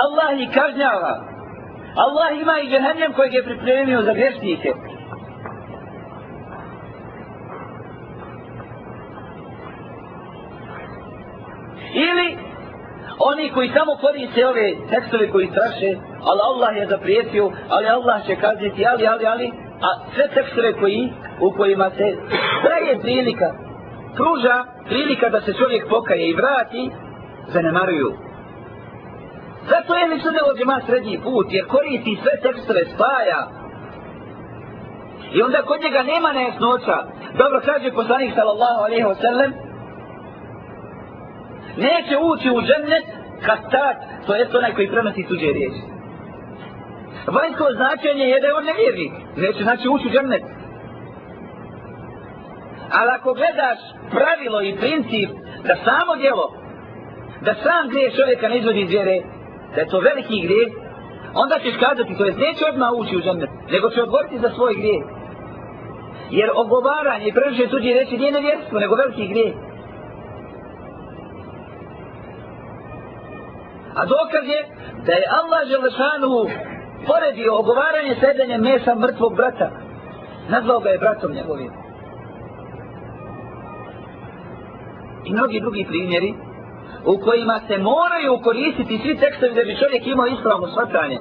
[0.04, 1.14] Allah i kažnjava.
[1.96, 4.74] Allah ima i džehennem kojeg je pripremio za grešnike.
[11.94, 12.38] Ili
[13.20, 15.90] oni koji samo koriste ove tekstove koji straše,
[16.30, 19.48] ali Allah je zaprijetio, ali Allah će kazniti ali, ali, ali,
[19.88, 22.08] a sve tekstove koji, u kojima se
[22.64, 23.50] traje prilika,
[24.16, 26.92] pruža prilika da se čovjek pokaje i vrati,
[27.48, 28.10] zanemaruju.
[29.70, 33.42] Zato je mi sada ođema srednji put, jer koristi sve tekstove, spaja.
[35.36, 36.98] I onda kod njega nema nejasnoća.
[37.42, 39.52] Dobro kaže poslanik sallallahu alaihi wa sallam,
[41.86, 43.06] neće ući u džennet
[43.46, 45.82] kastat, to je onaj koji prenosi tuđe riječi.
[47.38, 50.44] Vanjsko značenje je da je on nevjernik, neće znači ući u džennet.
[52.98, 53.80] Ali ako gledaš
[54.16, 55.30] pravilo i princip
[55.68, 56.65] da samo djelo,
[57.42, 59.22] da sam grije čovjeka ne izvodi iz vjere,
[59.76, 60.66] da je to veliki grije,
[61.34, 64.74] onda ćeš kazati, to je neće odmah ući u džennet, nego će odgovoriti za svoj
[64.74, 65.02] grije.
[66.30, 69.54] Jer ogovaranje i prenošenje tuđe reći nije nevjerstvo, nego veliki grije.
[74.00, 74.62] A dokaz je
[75.06, 76.32] da je Allah Želešanu
[77.08, 79.70] poredio ogovaranje sedenja mesa mrtvog brata.
[80.50, 81.72] Nazvao ga je bratom njegovim.
[85.26, 86.34] I mnogi drugi primjeri
[87.06, 91.20] u kojima se moraju koristiti svi tekstovi da bi čovjek imao ispravno shvatanje.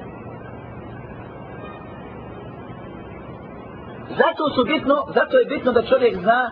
[4.21, 6.51] Zato su bitno, zato je bitno da čovjek zna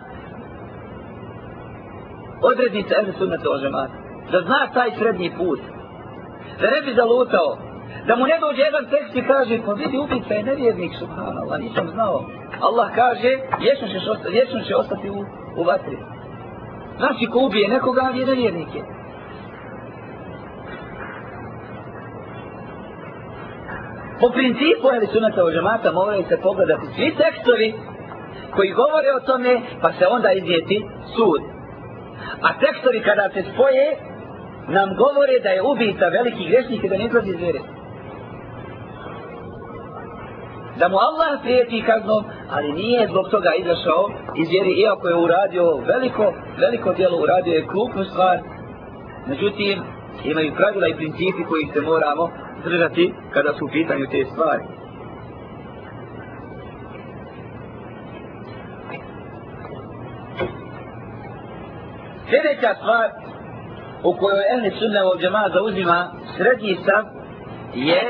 [2.41, 3.57] odrednice Ehli Sunnata o
[4.31, 5.59] Da zna taj srednji put
[6.61, 7.49] da ne bi zalutao,
[8.07, 11.87] da mu ne dođe jedan tekst i kaže, pa vidi ubica je nevjernik, subhanallah, nisam
[11.95, 12.25] znao.
[12.67, 13.29] Allah kaže,
[13.63, 15.19] vječno će osta, vječno će ostati u,
[15.59, 15.97] u vatri.
[16.97, 19.02] Znači, ko ubije nekoga, je nevjernik je.
[24.23, 27.69] Po principu, ali sunata u džemata, moraju se pogledati svi tekstovi
[28.55, 30.77] koji govore o tome, pa se onda izdjeti
[31.15, 31.41] sud.
[32.47, 33.85] A tekstovi kada se spoje,
[34.77, 37.61] nam govore da je ubica veliki grešnik i da ne izlazi iz vere.
[40.79, 42.23] Da mu Allah prijeti kaznom,
[42.55, 44.03] ali nije zbog toga izašao
[44.41, 46.25] iz vjere, iako je uradio veliko,
[46.63, 48.37] veliko djelo, uradio je krupnu stvar.
[49.27, 49.75] Međutim,
[50.23, 52.29] imaju pravila i principi koji se moramo
[52.65, 54.63] držati kada su u pitanju te stvari.
[62.29, 63.07] Sljedeća stvar
[64.03, 67.03] u kojoj ehli Sunna u džema zauzima srednji stav
[67.73, 68.01] je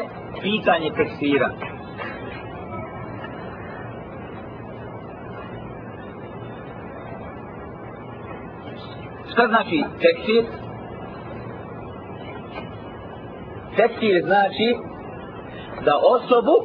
[0.42, 1.50] pitanje tekstira.
[9.32, 10.63] Šta znači tekstir?
[13.76, 14.68] Tekfir znači
[15.86, 16.56] da osobu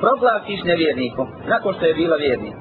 [0.00, 2.54] proglasiš nevjernikom, nakon što je bila vjernik.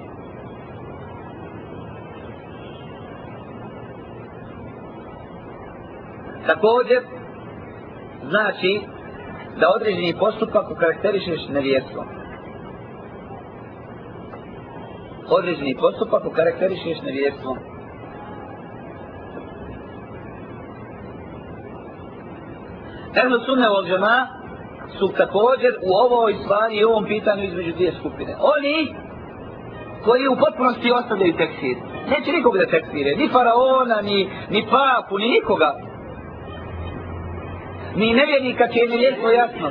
[6.47, 7.01] Također,
[8.29, 8.81] znači
[9.59, 12.17] da određeni postupak ukarakterišeš nevjerstvom.
[15.29, 17.57] određeni postupak ukarakterišeš nevjerstvom.
[23.19, 24.27] Ehlu sunne vol džema
[24.97, 28.33] su također u ovoj stvari i u ovom pitanju između dvije skupine.
[28.55, 28.77] Oni
[30.05, 31.77] koji u potpunosti ostavljaju tekfir.
[32.11, 35.71] Neće nikog da tekfire, ni faraona, ni, ni papu, ni nikoga.
[37.95, 39.69] Ni nevjernika će im lijepo jasno.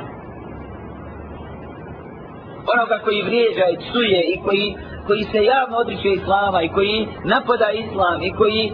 [2.73, 4.75] Onoga koji vrijeđa i psuje i koji,
[5.07, 8.73] koji se javno odriče islama i koji napada islam i koji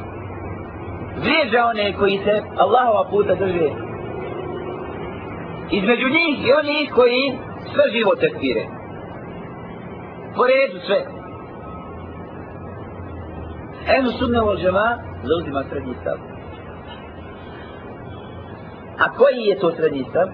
[1.24, 3.83] vrijeđa one koji se Allahova puta drže.
[5.80, 7.24] Između njih i oni koji
[7.74, 8.63] sve živo tekfire.
[10.36, 10.99] Po redu sve.
[13.95, 14.88] Ehlu sunne ova džema
[15.24, 16.17] zauzima srednji stav.
[19.03, 20.28] A koji je to srednji stav?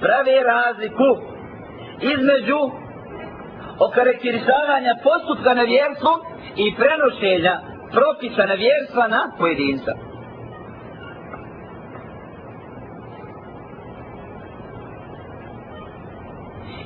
[0.00, 1.10] Prave razliku
[2.14, 2.60] između
[3.78, 6.12] okarakterisavanja postupka na vjerstvu
[6.56, 7.54] i prenošenja
[7.96, 9.92] propisa na vjerstva na pojedinca.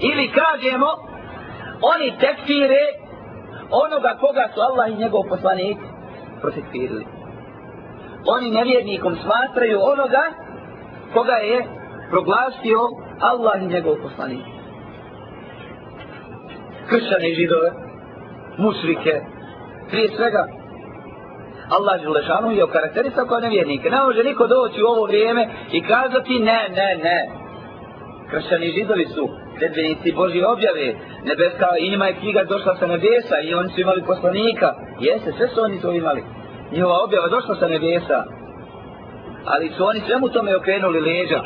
[0.00, 0.86] Ili kažemo,
[1.82, 2.84] oni tekfire
[3.70, 5.78] onoga koga su Allah i njegov poslanik
[6.40, 7.06] protekfirili.
[8.26, 10.24] Oni nevjernikom smatraju onoga
[11.14, 11.66] koga je
[12.10, 12.80] proglasio
[13.20, 14.44] Allah i njegov poslanik.
[16.88, 17.70] Kršćane i židove,
[18.58, 19.12] mušrike,
[19.90, 20.46] prije svega,
[21.70, 23.90] Allah Želešanu je okarakterisao kao nevjernike.
[23.90, 27.28] Ne može niko doći u ovo vrijeme i kazati ne, ne, ne.
[28.30, 29.28] Kršćani i židovi su
[29.58, 30.86] sredbenici Božje objave,
[31.28, 34.68] nebeska, i njima je knjiga došla sa nebesa i oni su imali poslanika.
[35.00, 36.22] Jeste, sve su oni to imali.
[36.72, 38.18] Njihova objava došla sa nebesa.
[39.44, 41.40] Ali su oni svemu tome okrenuli leđa.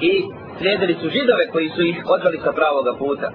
[0.00, 0.12] I
[0.58, 3.28] slijedili su židove koji su ih odvali sa pravoga puta.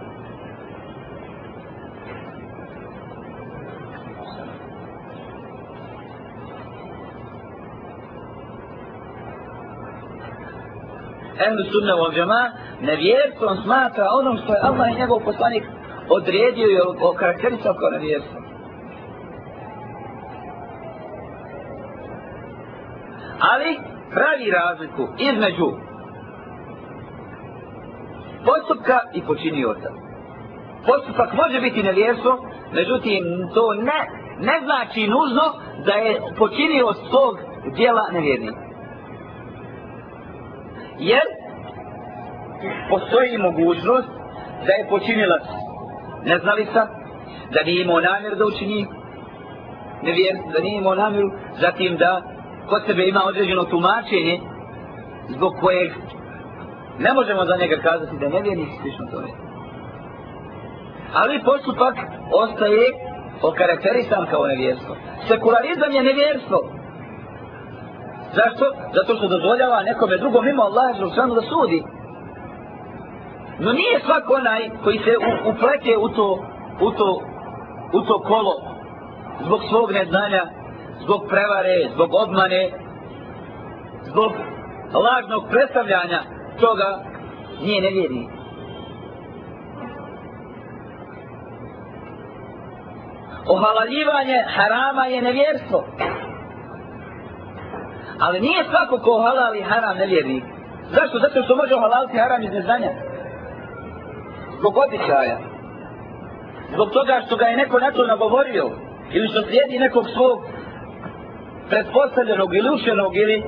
[11.45, 12.43] Ehlu sunne u džema,
[12.81, 15.63] nevjerstvom smatra onom što je Allah i njegov poslanik
[16.09, 18.39] odredio i okarakterisao kao nevjerstvo.
[23.51, 23.79] Ali
[24.13, 25.69] pravi razliku između
[28.45, 29.89] postupka i počinioca.
[30.87, 32.31] Postupak može biti nevjerstvo,
[32.73, 33.23] međutim
[33.53, 33.99] to ne,
[34.39, 35.45] ne znači nužno
[35.85, 37.33] da je počinio svog
[37.75, 38.66] dijela nevjernika
[40.99, 41.27] jer
[42.89, 44.09] postoji mogućnost
[44.65, 45.43] da je počinilac
[46.25, 46.87] neznalica,
[47.53, 48.87] da nije imao namjer da učini
[50.01, 51.29] nevjer, da nije imao namjeru,
[51.61, 52.21] zatim da
[52.69, 54.39] kod sebe ima određeno tumačenje
[55.29, 55.91] zbog kojeg
[56.99, 59.27] ne možemo za njega kazati da ne nevjernik slično tome.
[61.13, 61.95] Ali postupak
[62.43, 62.85] ostaje
[63.41, 64.95] okarakterisan kao nevjerstvo.
[65.27, 66.76] Sekularizam je nevjerstvo.
[68.37, 68.65] Zašto?
[68.97, 71.79] Zato što dozvoljava nekome drugom mimo Allaha Želšanu da sudi.
[73.59, 75.13] No nije svak onaj koji se
[75.51, 76.29] uplete u to,
[76.87, 77.09] u to,
[77.93, 78.53] u to kolo
[79.45, 80.43] zbog svog neznanja,
[81.03, 82.63] zbog prevare, zbog obmane,
[84.09, 84.31] zbog
[85.05, 86.21] lažnog predstavljanja
[86.59, 86.89] toga,
[87.61, 88.29] nije nevjerni.
[93.47, 95.83] Ohalaljivanje harama je nevjerstvo.
[98.19, 100.43] Ali nije svako ko halali haram nevjernik.
[100.89, 101.19] Zašto?
[101.19, 102.91] Zato što može halaliti haram iz neznanja.
[104.59, 105.37] Zbog običaja.
[106.73, 108.65] Zbog toga što ga je neko na to nagovorio.
[109.11, 110.37] Ili što slijedi nekog svog
[111.69, 113.43] pretpostavljenog ili ušenog ili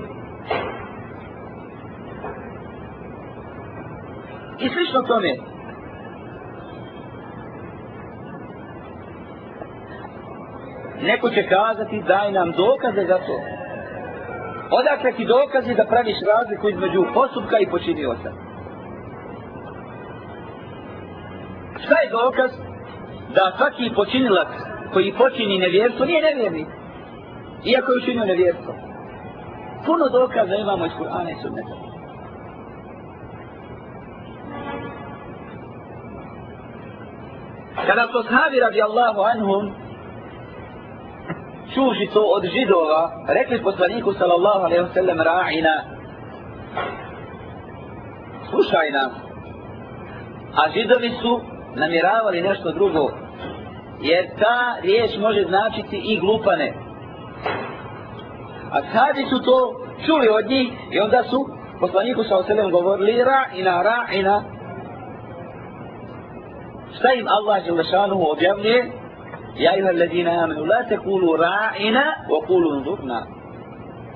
[4.60, 5.30] i slično tome.
[11.02, 13.59] Neko će kazati daj nam dokaze za to.
[14.72, 18.30] Odakle ti dokazi da praviš razliku između postupka i počinioca?
[21.84, 22.52] Šta je dokaz
[23.36, 24.48] da svaki počinilac
[24.94, 26.66] koji počini nevjerstvo nije nevjerni?
[27.66, 28.74] Iako je učinio nevjerstvo.
[29.86, 31.76] Puno dokaza imamo iz Kur'ana i Sunneta.
[37.88, 39.89] Kada su sahabi radijallahu anhum
[41.74, 45.76] čuži to od židova, rekli poslaniku sallallahu alaihi wa sallam ra'ina,
[48.50, 49.12] slušaj nam.
[50.56, 51.42] A židovi su
[51.76, 53.10] namjeravali nešto drugo,
[54.02, 56.74] jer ta riječ može značiti i glupane.
[58.72, 59.58] A sadi su to
[60.06, 61.46] čuli od njih i onda su
[61.80, 64.42] poslaniku sallallahu alaihi wa govorili ra'ina, ra'ina.
[66.98, 68.99] Šta im Allah Đelešanu objavljuje?
[69.58, 73.26] Ja ima ledina amenu, la te kulu ra'ina, o kulu nzurna.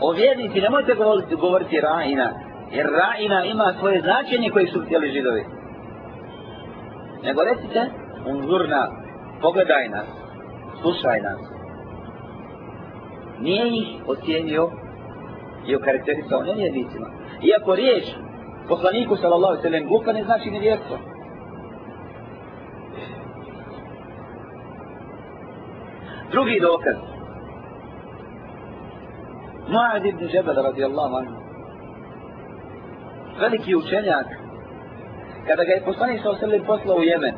[0.02, 2.30] O vjernici, nemojte govoriti, govoriti ra'ina,
[2.72, 5.46] jer ra'ina ima svoje značenje koje su htjeli židovi.
[7.24, 7.82] Nego recite,
[8.26, 8.88] unzurna,
[9.42, 10.08] pogledaj nas,
[10.82, 11.40] slušaj nas.
[13.40, 14.70] Nije ih ocijenio
[15.68, 17.08] i okarakterisao nevjernicima.
[17.42, 18.04] Iako riječ
[18.68, 20.98] poslaniku sallallahu sallam glupa ne znači nevjerstvo.
[26.34, 26.98] Drugi dokaz.
[29.74, 31.36] Mu'ad ibn Jabal radijallahu anhu.
[33.40, 34.28] Veliki učenjak.
[35.48, 37.36] Kada ga je poslanik sa sallam poslao u Jemen.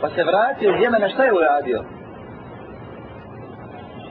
[0.00, 1.84] Pa se vratio iz Jemena, šta je uradio?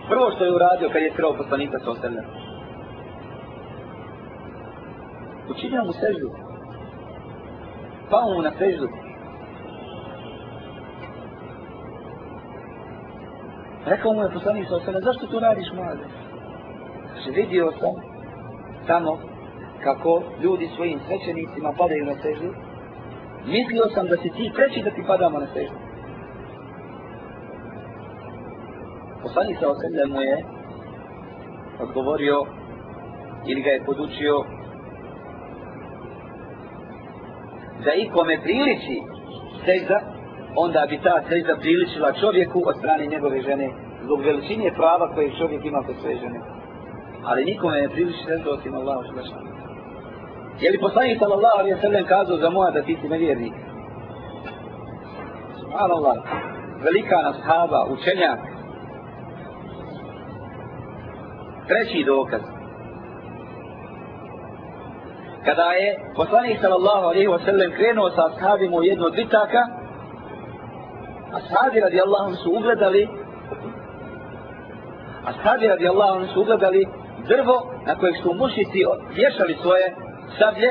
[0.10, 2.26] Prvo što je uradio kad je krao poslanika sa sallam.
[5.50, 6.30] Učinio mu seždu.
[8.10, 9.03] Pao mu na seždu.
[13.86, 16.06] Rekao mu je poslanik sa osana, zašto to radiš mlade?
[17.14, 17.96] Kaže, vidio sam
[18.88, 19.18] tamo
[19.84, 22.50] kako ljudi svojim svećenicima padaju na seždu.
[23.46, 25.78] Mislio sam da si ti preći da ti padamo na seždu.
[29.22, 30.38] Poslanik sa osana mu je
[31.80, 32.46] odgovorio
[33.48, 34.44] ili ga je podučio
[37.86, 39.02] da ikome priliči
[39.66, 40.13] sežda,
[40.56, 43.70] onda bi ta sreća priličila čovjeku od strane njegove žene
[44.04, 46.40] zbog veličine prava koje čovjek ima kod svoje žene.
[47.26, 49.50] Ali nikome ne priliči sreća osim Allah Želešanu.
[50.62, 53.54] Je li poslanik sallallahu alaihi sallam kazao za moja da ti si nevjernik?
[55.60, 56.18] Subhanallah,
[56.84, 58.40] velika nashaba, učenjak.
[61.68, 62.42] Treći dokaz
[65.46, 69.62] kada je poslanik sallallahu alaihi wa sallam krenuo sa ashabima u jednu od bitaka,
[71.40, 73.10] ashabi radijallahu su ugledali
[75.26, 76.88] ashabi radijallahu su ugledali
[77.28, 77.56] drvo
[77.86, 78.80] na kojeg su mušici
[79.16, 79.96] vješali svoje
[80.40, 80.70] sablje,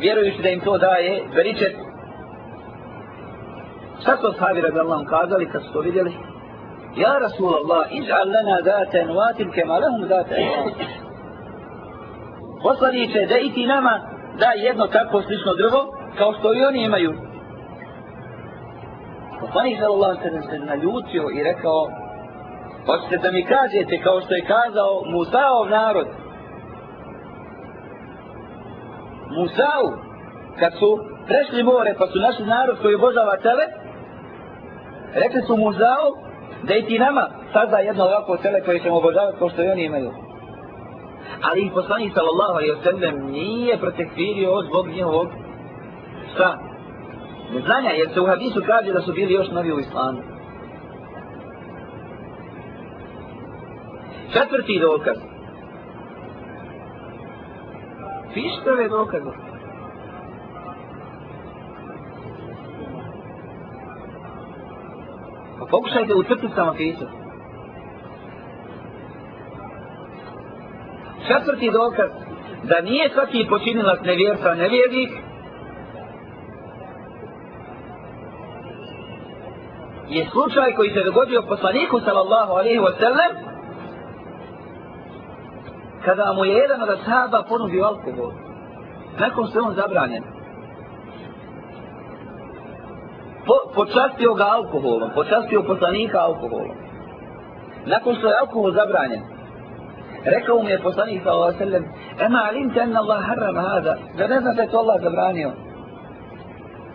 [0.00, 1.74] vjerujući da im to daje veličet
[4.00, 6.12] Šta su ashabi radijallahu kazali kad su to vidjeli?
[6.96, 10.36] Ja Rasulallah, iz'al lana date nuatim kema lahum date
[12.62, 14.00] Poslaniće da i ti nama
[14.38, 15.80] da jedno tako slično drvo
[16.18, 17.29] kao što i oni imaju.
[19.40, 21.80] Poslanik sallallahu alejhi ve se naljutio i rekao
[22.86, 26.06] Hoćete da mi kažete kao što je kazao Musaov narod
[29.36, 29.84] Musau
[30.60, 33.64] kad su prešli more pa su našli narod koji obožava tebe
[35.14, 36.06] rekli su Musau
[36.62, 39.84] da i ti nama sada jedno ovako tele koje ćemo obožavati kao što i oni
[39.84, 40.10] imaju
[41.42, 45.28] ali i poslanik sallallahu alaihi wa sallam nije protekfirio zbog njihovog
[46.34, 46.58] šta?
[47.54, 50.18] Neznanja, jer se u hadisu kaže da su bili još novi u islamu.
[54.32, 55.16] Četvrti dokaz.
[58.34, 59.30] Pišite dokaze.
[65.58, 67.20] Pa pokušajte u crticama pisati.
[71.30, 72.10] četvrti dokaz
[72.62, 75.10] da nije svaki počinilac nevjerca nevjernik
[80.10, 83.32] je slučaj koji se dogodio poslaniku sallallahu alaihi wa sallam
[86.04, 88.32] kada mu je jedan od ashaba ponudio alkohol
[89.18, 90.22] nakon što je on zabranjen
[93.46, 96.76] po, počastio ga alkoholom počastio poslanika alkoholom
[97.86, 99.22] nakon što je alkohol zabranjen
[100.24, 101.84] Rekao mu je poslanik sallallahu alejhi ve sellem:
[102.26, 105.50] "Ema alimta anna Allah harrama hada?" Da ne znate to Allah zabranio.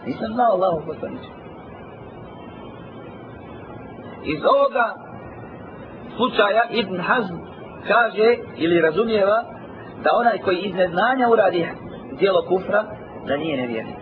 [0.06, 1.22] Nisam znao Allahu poslanik.
[4.26, 4.94] Iz ovoga
[6.16, 7.36] slučaja Ibn Hazm
[7.88, 9.44] kaže ili razumijeva
[10.04, 11.68] da onaj koji iz neznanja uradi
[12.20, 12.84] dijelo kufra,
[13.28, 13.96] da nije nevjernik.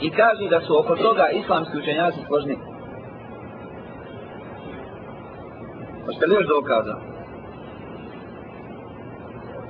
[0.00, 2.56] I kaže da su oko toga islamski učenjaci složni.
[6.06, 7.14] Hoćete li još dokaza?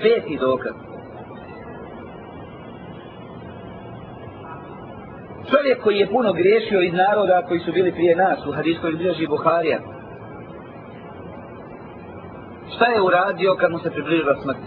[0.04, 0.83] peti dokaz.
[5.50, 9.26] Čovjek koji je puno griješio iz naroda koji su bili prije nas u hadiskoj izbježi
[9.26, 9.78] Buharija.
[12.74, 14.58] Šta je uradio kad mu se približila smrt?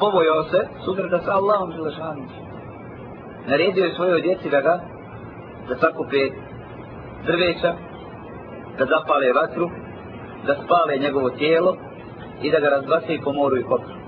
[0.00, 2.28] Pobojao se, sutra sa Allahom Želešanom.
[3.46, 4.80] Naredio je svojoj djeci da ga
[5.68, 6.22] da sakupe
[7.26, 7.74] drveća,
[8.78, 9.70] da zapale vatru,
[10.46, 11.76] da spale njegovo tijelo,
[12.42, 14.01] i da ga razbace po moru i kopru.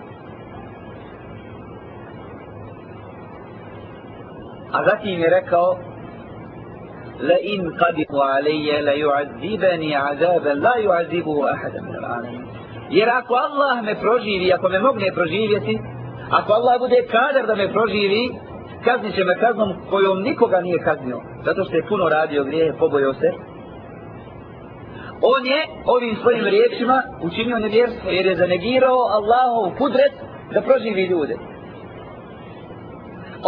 [4.77, 5.79] A zatim je rekao
[7.29, 12.43] La in qadihu alaiya la yu'azibani azaban la yu'azibu ahada min al-alamin.
[12.91, 15.79] Jer ako Allah me proživi, ako me mogne proživjeti,
[16.31, 18.23] ako Allah bude kadar da me proživi,
[18.85, 23.15] kaznit će me kaznom kojom nikoga nije kaznio, zato što je puno radio grijehe, pobojao
[23.15, 23.31] se.
[25.23, 30.13] On je ovim svojim riječima učinio nevjerstvo jer je zanegirao Allahov kudret
[30.55, 31.37] da proživi ljude.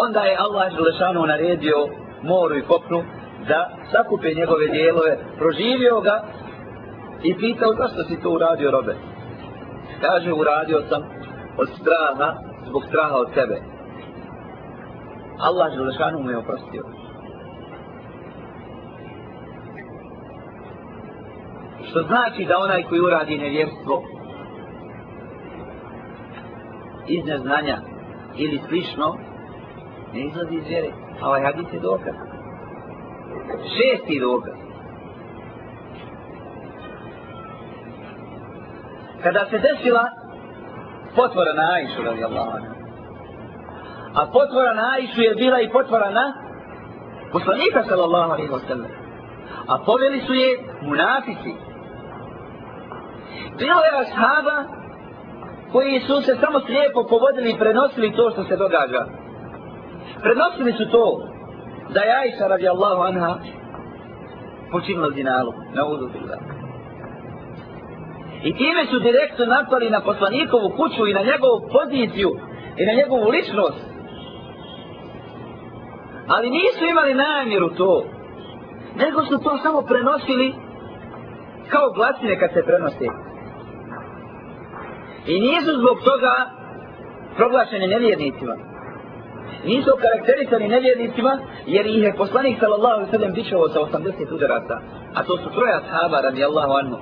[0.05, 1.88] Onda je Allah Želešanu naredio
[2.22, 3.03] moru i kopnu
[3.49, 6.24] da sakupe njegove dijelove, proživio ga
[7.22, 8.94] i pitao zašto si to uradio robe.
[10.01, 11.03] Kaže, uradio sam
[11.59, 12.28] od straha,
[12.68, 13.61] zbog straha od tebe.
[15.38, 16.82] Allah Želešanu mu je oprostio.
[21.88, 24.03] Što znači da onaj koji uradi nevjerstvo
[27.09, 27.78] iz neznanja
[28.36, 29.26] ili slično
[30.12, 30.90] ne izlazi iz vjere.
[31.22, 32.14] A ovaj hadis je dokaz.
[33.74, 34.54] Šesti dokaz.
[39.22, 40.04] Kada se desila
[41.16, 42.48] potvora na Aishu, radi Allah,
[44.14, 46.26] a potvora na Aishu je bila i potvora na
[47.32, 48.90] poslanika, sallallahu alaihi wa sallam.
[49.68, 51.52] A poveli su je munafici.
[53.59, 54.57] Bilo je ashaba
[55.72, 59.26] koji su se samo slijepo povodili i prenosili to što se događa.
[60.22, 61.04] Prenosili su to
[61.94, 63.38] da je Aisha radijallahu anha
[64.70, 66.36] počinila zinalu na uzu bila.
[68.42, 72.30] I time su direktno napali na poslanikovu kuću i na njegovu poziciju
[72.76, 73.84] i na njegovu ličnost.
[76.28, 78.04] Ali nisu imali namjeru to.
[78.96, 80.54] Nego su to samo prenosili
[81.68, 83.07] kao glasine kad se prenose.
[85.26, 86.34] I nisu zbog toga
[87.36, 88.54] proglašeni nevjernicima
[89.64, 94.76] nisu karakterisani nevjernicima jer ih je poslanik sallallahu alaihi sallam dičao sa 80 udaraca.
[95.14, 96.97] A to su troja sahaba radijallahu anhu.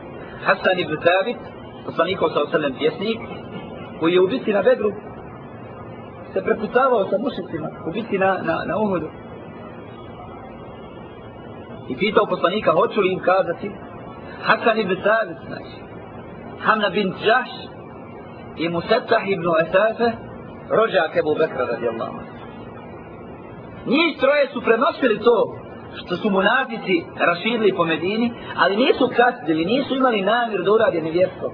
[0.46, 1.36] Hasan ibn Thabit,
[1.86, 3.18] poslanikov sallallahu alaihi sallam pjesnik,
[4.00, 4.92] koji je u biti na bedru
[6.32, 9.08] se preputavao sa mušicima, u biti na, na, na Uhudu
[11.88, 13.70] I pitao poslanika, hoću li im kazati?
[14.42, 15.76] Hasan ibn Thabit, znači.
[16.64, 17.50] Hamna bin Džaš
[18.56, 20.08] i Musetah ibn Esafe,
[20.70, 22.33] rođak Ebu Bekra radijallahu anhu.
[23.86, 25.56] Njih troje su prenosili to
[25.96, 31.52] što su munafici raširili po Medini, ali nisu kasdili, nisu imali namjer da urade nevjerstvo.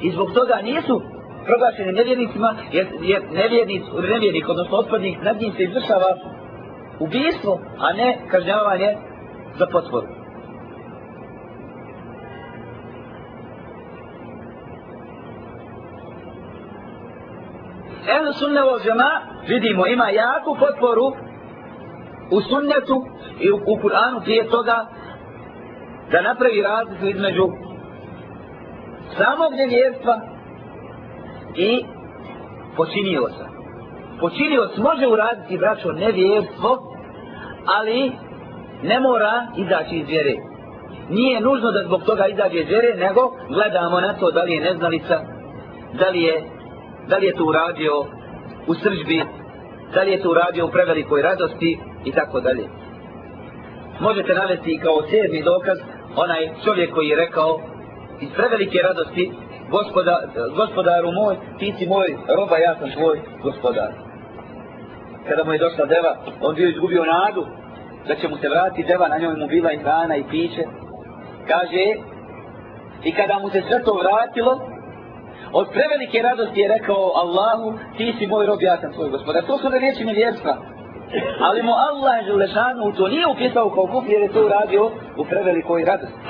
[0.00, 1.02] I zbog toga nisu
[1.46, 6.10] proglašeni nevjernicima, jer, jer nevjernic, nevjernik, odnosno otpadnik, nad njim se izvršava
[6.98, 8.96] ubijstvo, a ne kažnjavanje
[9.58, 10.06] za potvoru.
[18.14, 19.10] Ehlu sunnevo žema,
[19.48, 21.06] vidimo, ima jaku potporu
[22.30, 23.04] u sunnetu
[23.40, 24.86] i u, Kur'anu prije toga
[26.10, 27.44] da napravi razliku između
[29.16, 30.20] samog nevjerstva
[31.56, 31.84] i
[32.76, 33.46] počinioca.
[34.20, 36.70] Počinioc može uraditi, braćo, nevjerstvo,
[37.66, 38.12] ali
[38.82, 40.34] ne mora izaći iz vjere.
[41.10, 44.60] Nije nužno da zbog toga izađe iz vjere, nego gledamo na to da li je
[44.60, 45.20] neznalica,
[45.98, 46.44] da li je,
[47.08, 47.92] da li je to uradio
[48.66, 49.22] u sržbi,
[49.94, 52.64] da li je to uradio u prevelikoj radosti i tako dalje.
[54.00, 55.78] Možete navesti kao sedmi dokaz
[56.16, 57.60] onaj čovjek koji je rekao
[58.20, 59.32] iz prevelike radosti
[59.70, 60.16] gospoda,
[60.56, 63.90] gospodaru moj, ti si moj roba, ja sam tvoj gospodar.
[65.28, 67.46] Kada mu je došla deva, on bio izgubio nadu
[68.08, 70.62] da će mu se vratiti deva, na njoj mu bila i hrana i piće.
[71.48, 71.84] Kaže,
[73.04, 74.52] i kada mu se sve to vratilo,
[75.52, 79.46] od prevelike radosti je rekao Allahu, ti si moj rob, ja sam tvoj gospodar.
[79.46, 80.56] To su da riječi nevjerstva.
[81.40, 85.84] Ali mu Allah Želešanu to nije upisao kao kufr jer je to uradio u prevelikoj
[85.84, 86.20] radosti.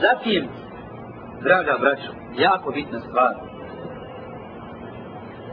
[0.00, 0.48] Zatim,
[1.42, 3.34] draga braćo, jako bitna stvar.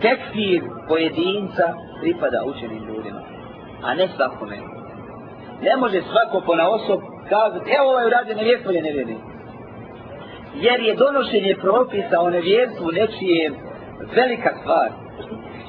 [0.01, 1.65] Tekfir pojedinca
[2.01, 3.21] pripada učenim ljudima,
[3.83, 4.57] a ne svakome.
[5.61, 6.99] Ne može svako po na osob
[7.29, 9.17] kazati, evo ovaj uradio nevjerstvo je nevjerni.
[10.55, 13.51] Jer je donošenje propisa o nevjerstvu nečije
[14.15, 14.89] velika stvar.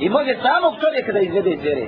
[0.04, 1.86] I može samog čovjeka da izvede iz vjere.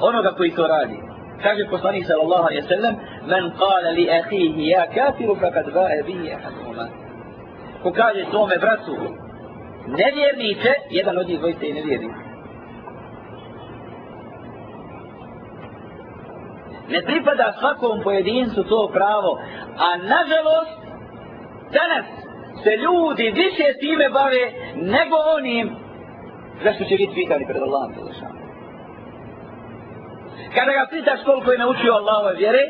[0.00, 0.98] Onoga koji to radi.
[1.42, 2.94] Kaže poslanik sallallahu alaihi sallam,
[3.30, 6.86] men kala li ahihi ja kafiru fakad vae bihi ahaduma.
[7.82, 8.96] Ko kaže svome bratu,
[10.00, 12.16] nevjernice, jedan od njih dvojice i nevjernik.
[16.88, 19.40] Ne pripada svakom pojedincu to pravo,
[19.86, 20.78] a nažalost,
[21.78, 22.06] danas
[22.62, 24.44] se ljudi više time bave
[24.74, 25.87] nego onim
[26.64, 28.38] zašto će biti pitani pred Allahom Đelešanu.
[30.54, 32.62] Kada ga pitaš koliko je naučio Allahove vjere,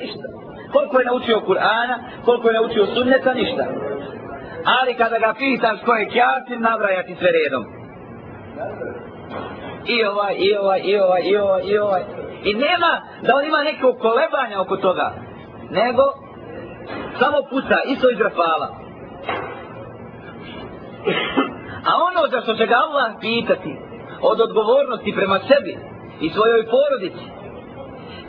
[0.00, 0.26] ništa.
[0.72, 3.64] Koliko je naučio Kur'ana, koliko je naučio sunneta, ništa.
[4.78, 7.64] Ali kada ga pitaš ko je kjafir, nabraja ti sve redom.
[9.86, 12.02] I ovaj, i ovaj, i ovaj, i ovaj, i ovaj.
[12.44, 15.12] I nema da on ima neko kolebanja oko toga.
[15.70, 16.02] Nego,
[17.18, 18.68] samo puca, isto iz rafala.
[21.88, 23.72] A ono za što će ga Allah pitati,
[24.30, 25.74] od odgovornosti prema sebi
[26.20, 27.26] i svojoj porodici,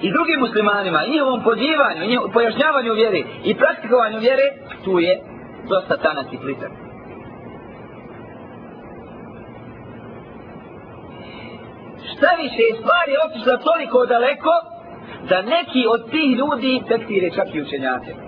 [0.02, 4.48] i drugim muslimanima, i njihovom pozivanju, i njihovom pojašnjavanju vjere i praktikovanju vjere,
[4.84, 5.14] tu je
[5.70, 6.72] dosta tanak i plitak.
[12.12, 14.54] Šta više, stvar je otišla toliko daleko,
[15.30, 18.25] da neki od tih ljudi tekstire čak i učenjake.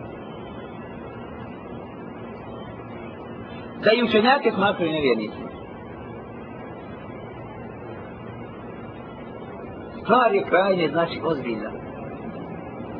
[3.83, 5.37] Da i učenjake smatruju nevjernici.
[10.01, 11.71] Stvar je krajnje, znači, ozbiljna.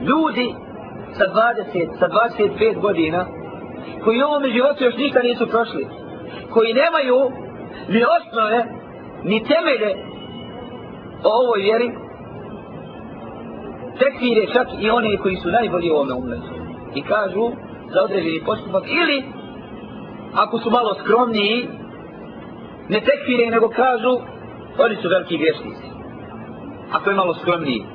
[0.01, 0.53] Ljudi
[1.17, 3.25] sa 20, sa 25 godina,
[4.03, 5.88] koji u ovome životu još nikad nisu prošli,
[6.49, 7.32] koji nemaju
[7.89, 8.65] ni osnove,
[9.23, 9.91] ni temelje
[11.23, 11.91] o ovoj vjeri,
[13.99, 16.53] tekvire čak i one koji su najbolji u ovome umletu.
[16.95, 17.51] I kažu
[17.93, 19.36] za određeni postupak, ili
[20.34, 21.69] ako su malo skromniji,
[22.89, 24.13] ne tekfire nego kažu,
[24.78, 25.88] oni su veliki grešnici.
[26.91, 27.86] Ako je malo skromniji.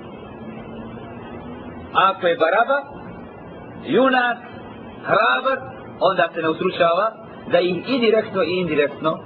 [1.94, 2.78] Ako je baraba,
[3.84, 4.38] junak,
[5.04, 5.58] hrabar,
[6.00, 7.12] onda se ne usrušava
[7.52, 9.18] da ih i direktno i indirektno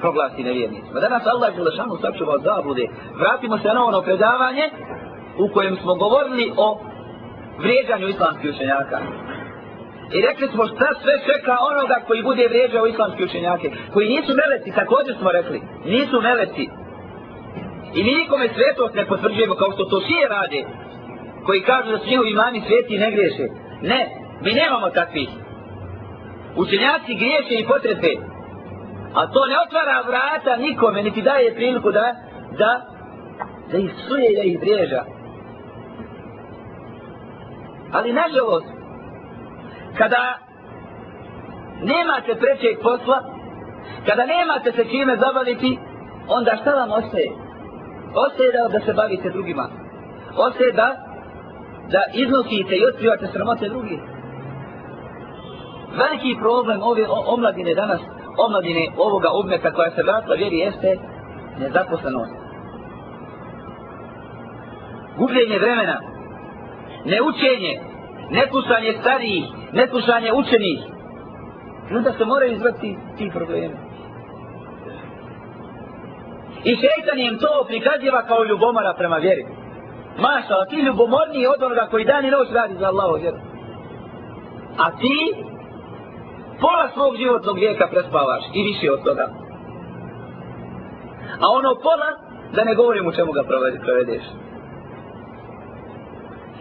[0.00, 1.00] proglasi nevjernicima.
[1.00, 2.88] Danas Allah je lešanu sačuva od zablude.
[3.14, 4.70] Vratimo se na ono predavanje
[5.38, 6.80] u kojem smo govorili o
[7.58, 8.98] vrijeđanju islamskih učenjaka.
[10.16, 13.70] I rekli smo šta sve čeka onoga koji bude vrijeđao islamske učenjake.
[13.92, 15.60] Koji nisu meleci, također smo rekli.
[15.84, 16.64] Nisu meleci.
[17.96, 20.60] I mi nikome svetost ne potvrđujemo kao što to šije rade.
[21.46, 23.46] Koji kažu da su njihovi imami sveti i ne griješe.
[23.82, 24.00] Ne,
[24.44, 25.28] mi nemamo takvih.
[26.56, 28.12] Učenjaci griješe i potrebe.
[29.14, 32.14] A to ne otvara vrata nikome, niti daje priliku da,
[32.58, 32.72] da,
[33.70, 35.02] da ih suje i da ih vriježa.
[37.92, 38.77] Ali nažalost,
[39.98, 40.38] kada
[41.82, 43.18] nemate prećeg posla,
[44.06, 45.78] kada nemate se čime zabaviti,
[46.28, 47.30] onda šta vam ostaje?
[48.26, 49.66] Ostaje da, da se bavite drugima.
[50.36, 50.88] Ostaje da,
[51.92, 54.00] da iznosite i otkrivate sramote drugih.
[56.00, 58.00] Veliki problem ove omladine danas,
[58.46, 60.98] omladine ovoga umeta koja se vratila vjeri jeste
[61.58, 62.32] nezaposlenost.
[65.18, 66.00] Gubljenje vremena,
[67.04, 67.87] neučenje,
[68.30, 70.80] nekusanje starijih, nekusanje učenih.
[71.90, 73.76] I onda se moraju izvrti ti problemi.
[76.64, 79.44] I šeitan im to prikaziva kao ljubomora prema vjeri.
[80.18, 83.36] Maša, ti ljubomorniji od onoga koji dan i noć radi za Allaho vjeru.
[84.78, 85.18] A ti
[86.60, 89.26] pola svog životnog vijeka prespavaš i više od toga.
[91.42, 92.10] A ono pola,
[92.54, 93.42] da ne govorim u čemu ga
[93.84, 94.22] provedeš.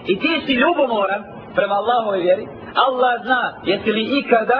[0.07, 2.45] I ti si ljubomoran prema Allahove vjeri.
[2.85, 4.59] Allah zna jesi li ikada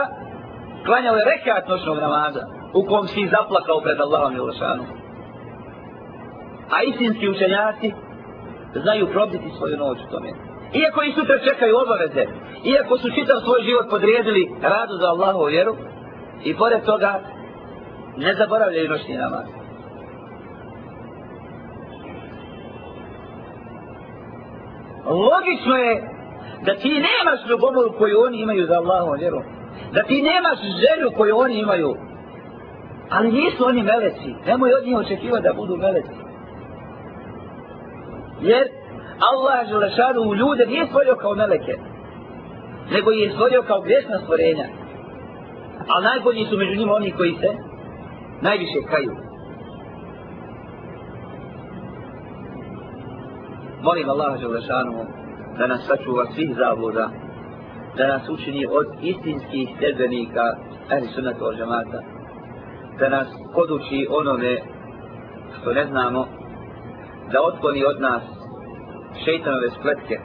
[0.85, 2.43] klanjao rekat noćnog namaza
[2.73, 4.87] u kom si zaplakao pred Allahom i Ulašanom.
[6.75, 7.87] A istinski učenjaci
[8.83, 10.29] znaju probiti svoju noć u tome.
[10.81, 12.23] Iako i sutra čekaju obaveze,
[12.63, 15.75] iako su čitav svoj život podrijedili radu za Allahovu vjeru,
[16.43, 17.19] i pored toga
[18.17, 19.45] ne zaboravljaju noćni namaz.
[25.05, 26.16] Logično je
[26.65, 29.43] da ti nemaš ljubomoru koju oni imaju za Allahom vjerom,
[29.93, 31.95] Da ti nemaš želju koju oni imaju.
[33.09, 34.35] Ali nisu oni meleci.
[34.47, 36.17] Nemoj od njih očekivati da budu meleci.
[38.41, 38.67] Jer
[39.29, 41.75] Allah Želešanu u ljude nije stvorio kao meleke.
[42.91, 44.67] Nego je stvorio kao grešna stvorenja.
[45.93, 47.49] A najbolji su među njima oni koji se
[48.41, 49.15] najviše kaju.
[53.81, 55.05] Molim Allah Želešanu
[55.57, 57.09] da nas sačuva svih zabluda,
[57.97, 60.45] da nas učini od istinskih sedbenika
[60.91, 61.99] ehli sunnata od džamata,
[62.99, 64.57] da nas poduči onome
[65.61, 66.25] što ne znamo,
[67.31, 68.23] da otkloni od nas
[69.25, 70.17] šeitanove spletke,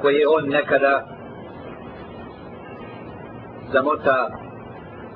[0.00, 1.06] koje on nekada
[3.72, 4.28] zamota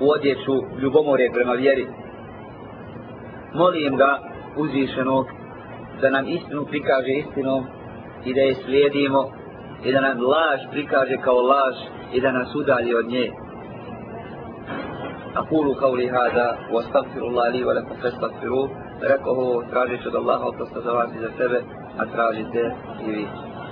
[0.00, 1.86] u odjeću ljubomore prema vjeri.
[3.54, 4.18] Molim ga
[4.56, 5.26] uzvišenog
[6.00, 7.66] da nam istinu prikaže istinom
[8.25, 9.31] i da je slijedimo
[9.83, 11.75] i da nam laž prikaže kao laž
[12.13, 13.31] i da nas udalji od nje.
[15.35, 18.69] أقول قولي هذا واستغفر الله لي ولكم فاستغفروه
[19.01, 21.09] rekao ovo tražeći od Allaha oprosta za vas
[23.07, 23.25] i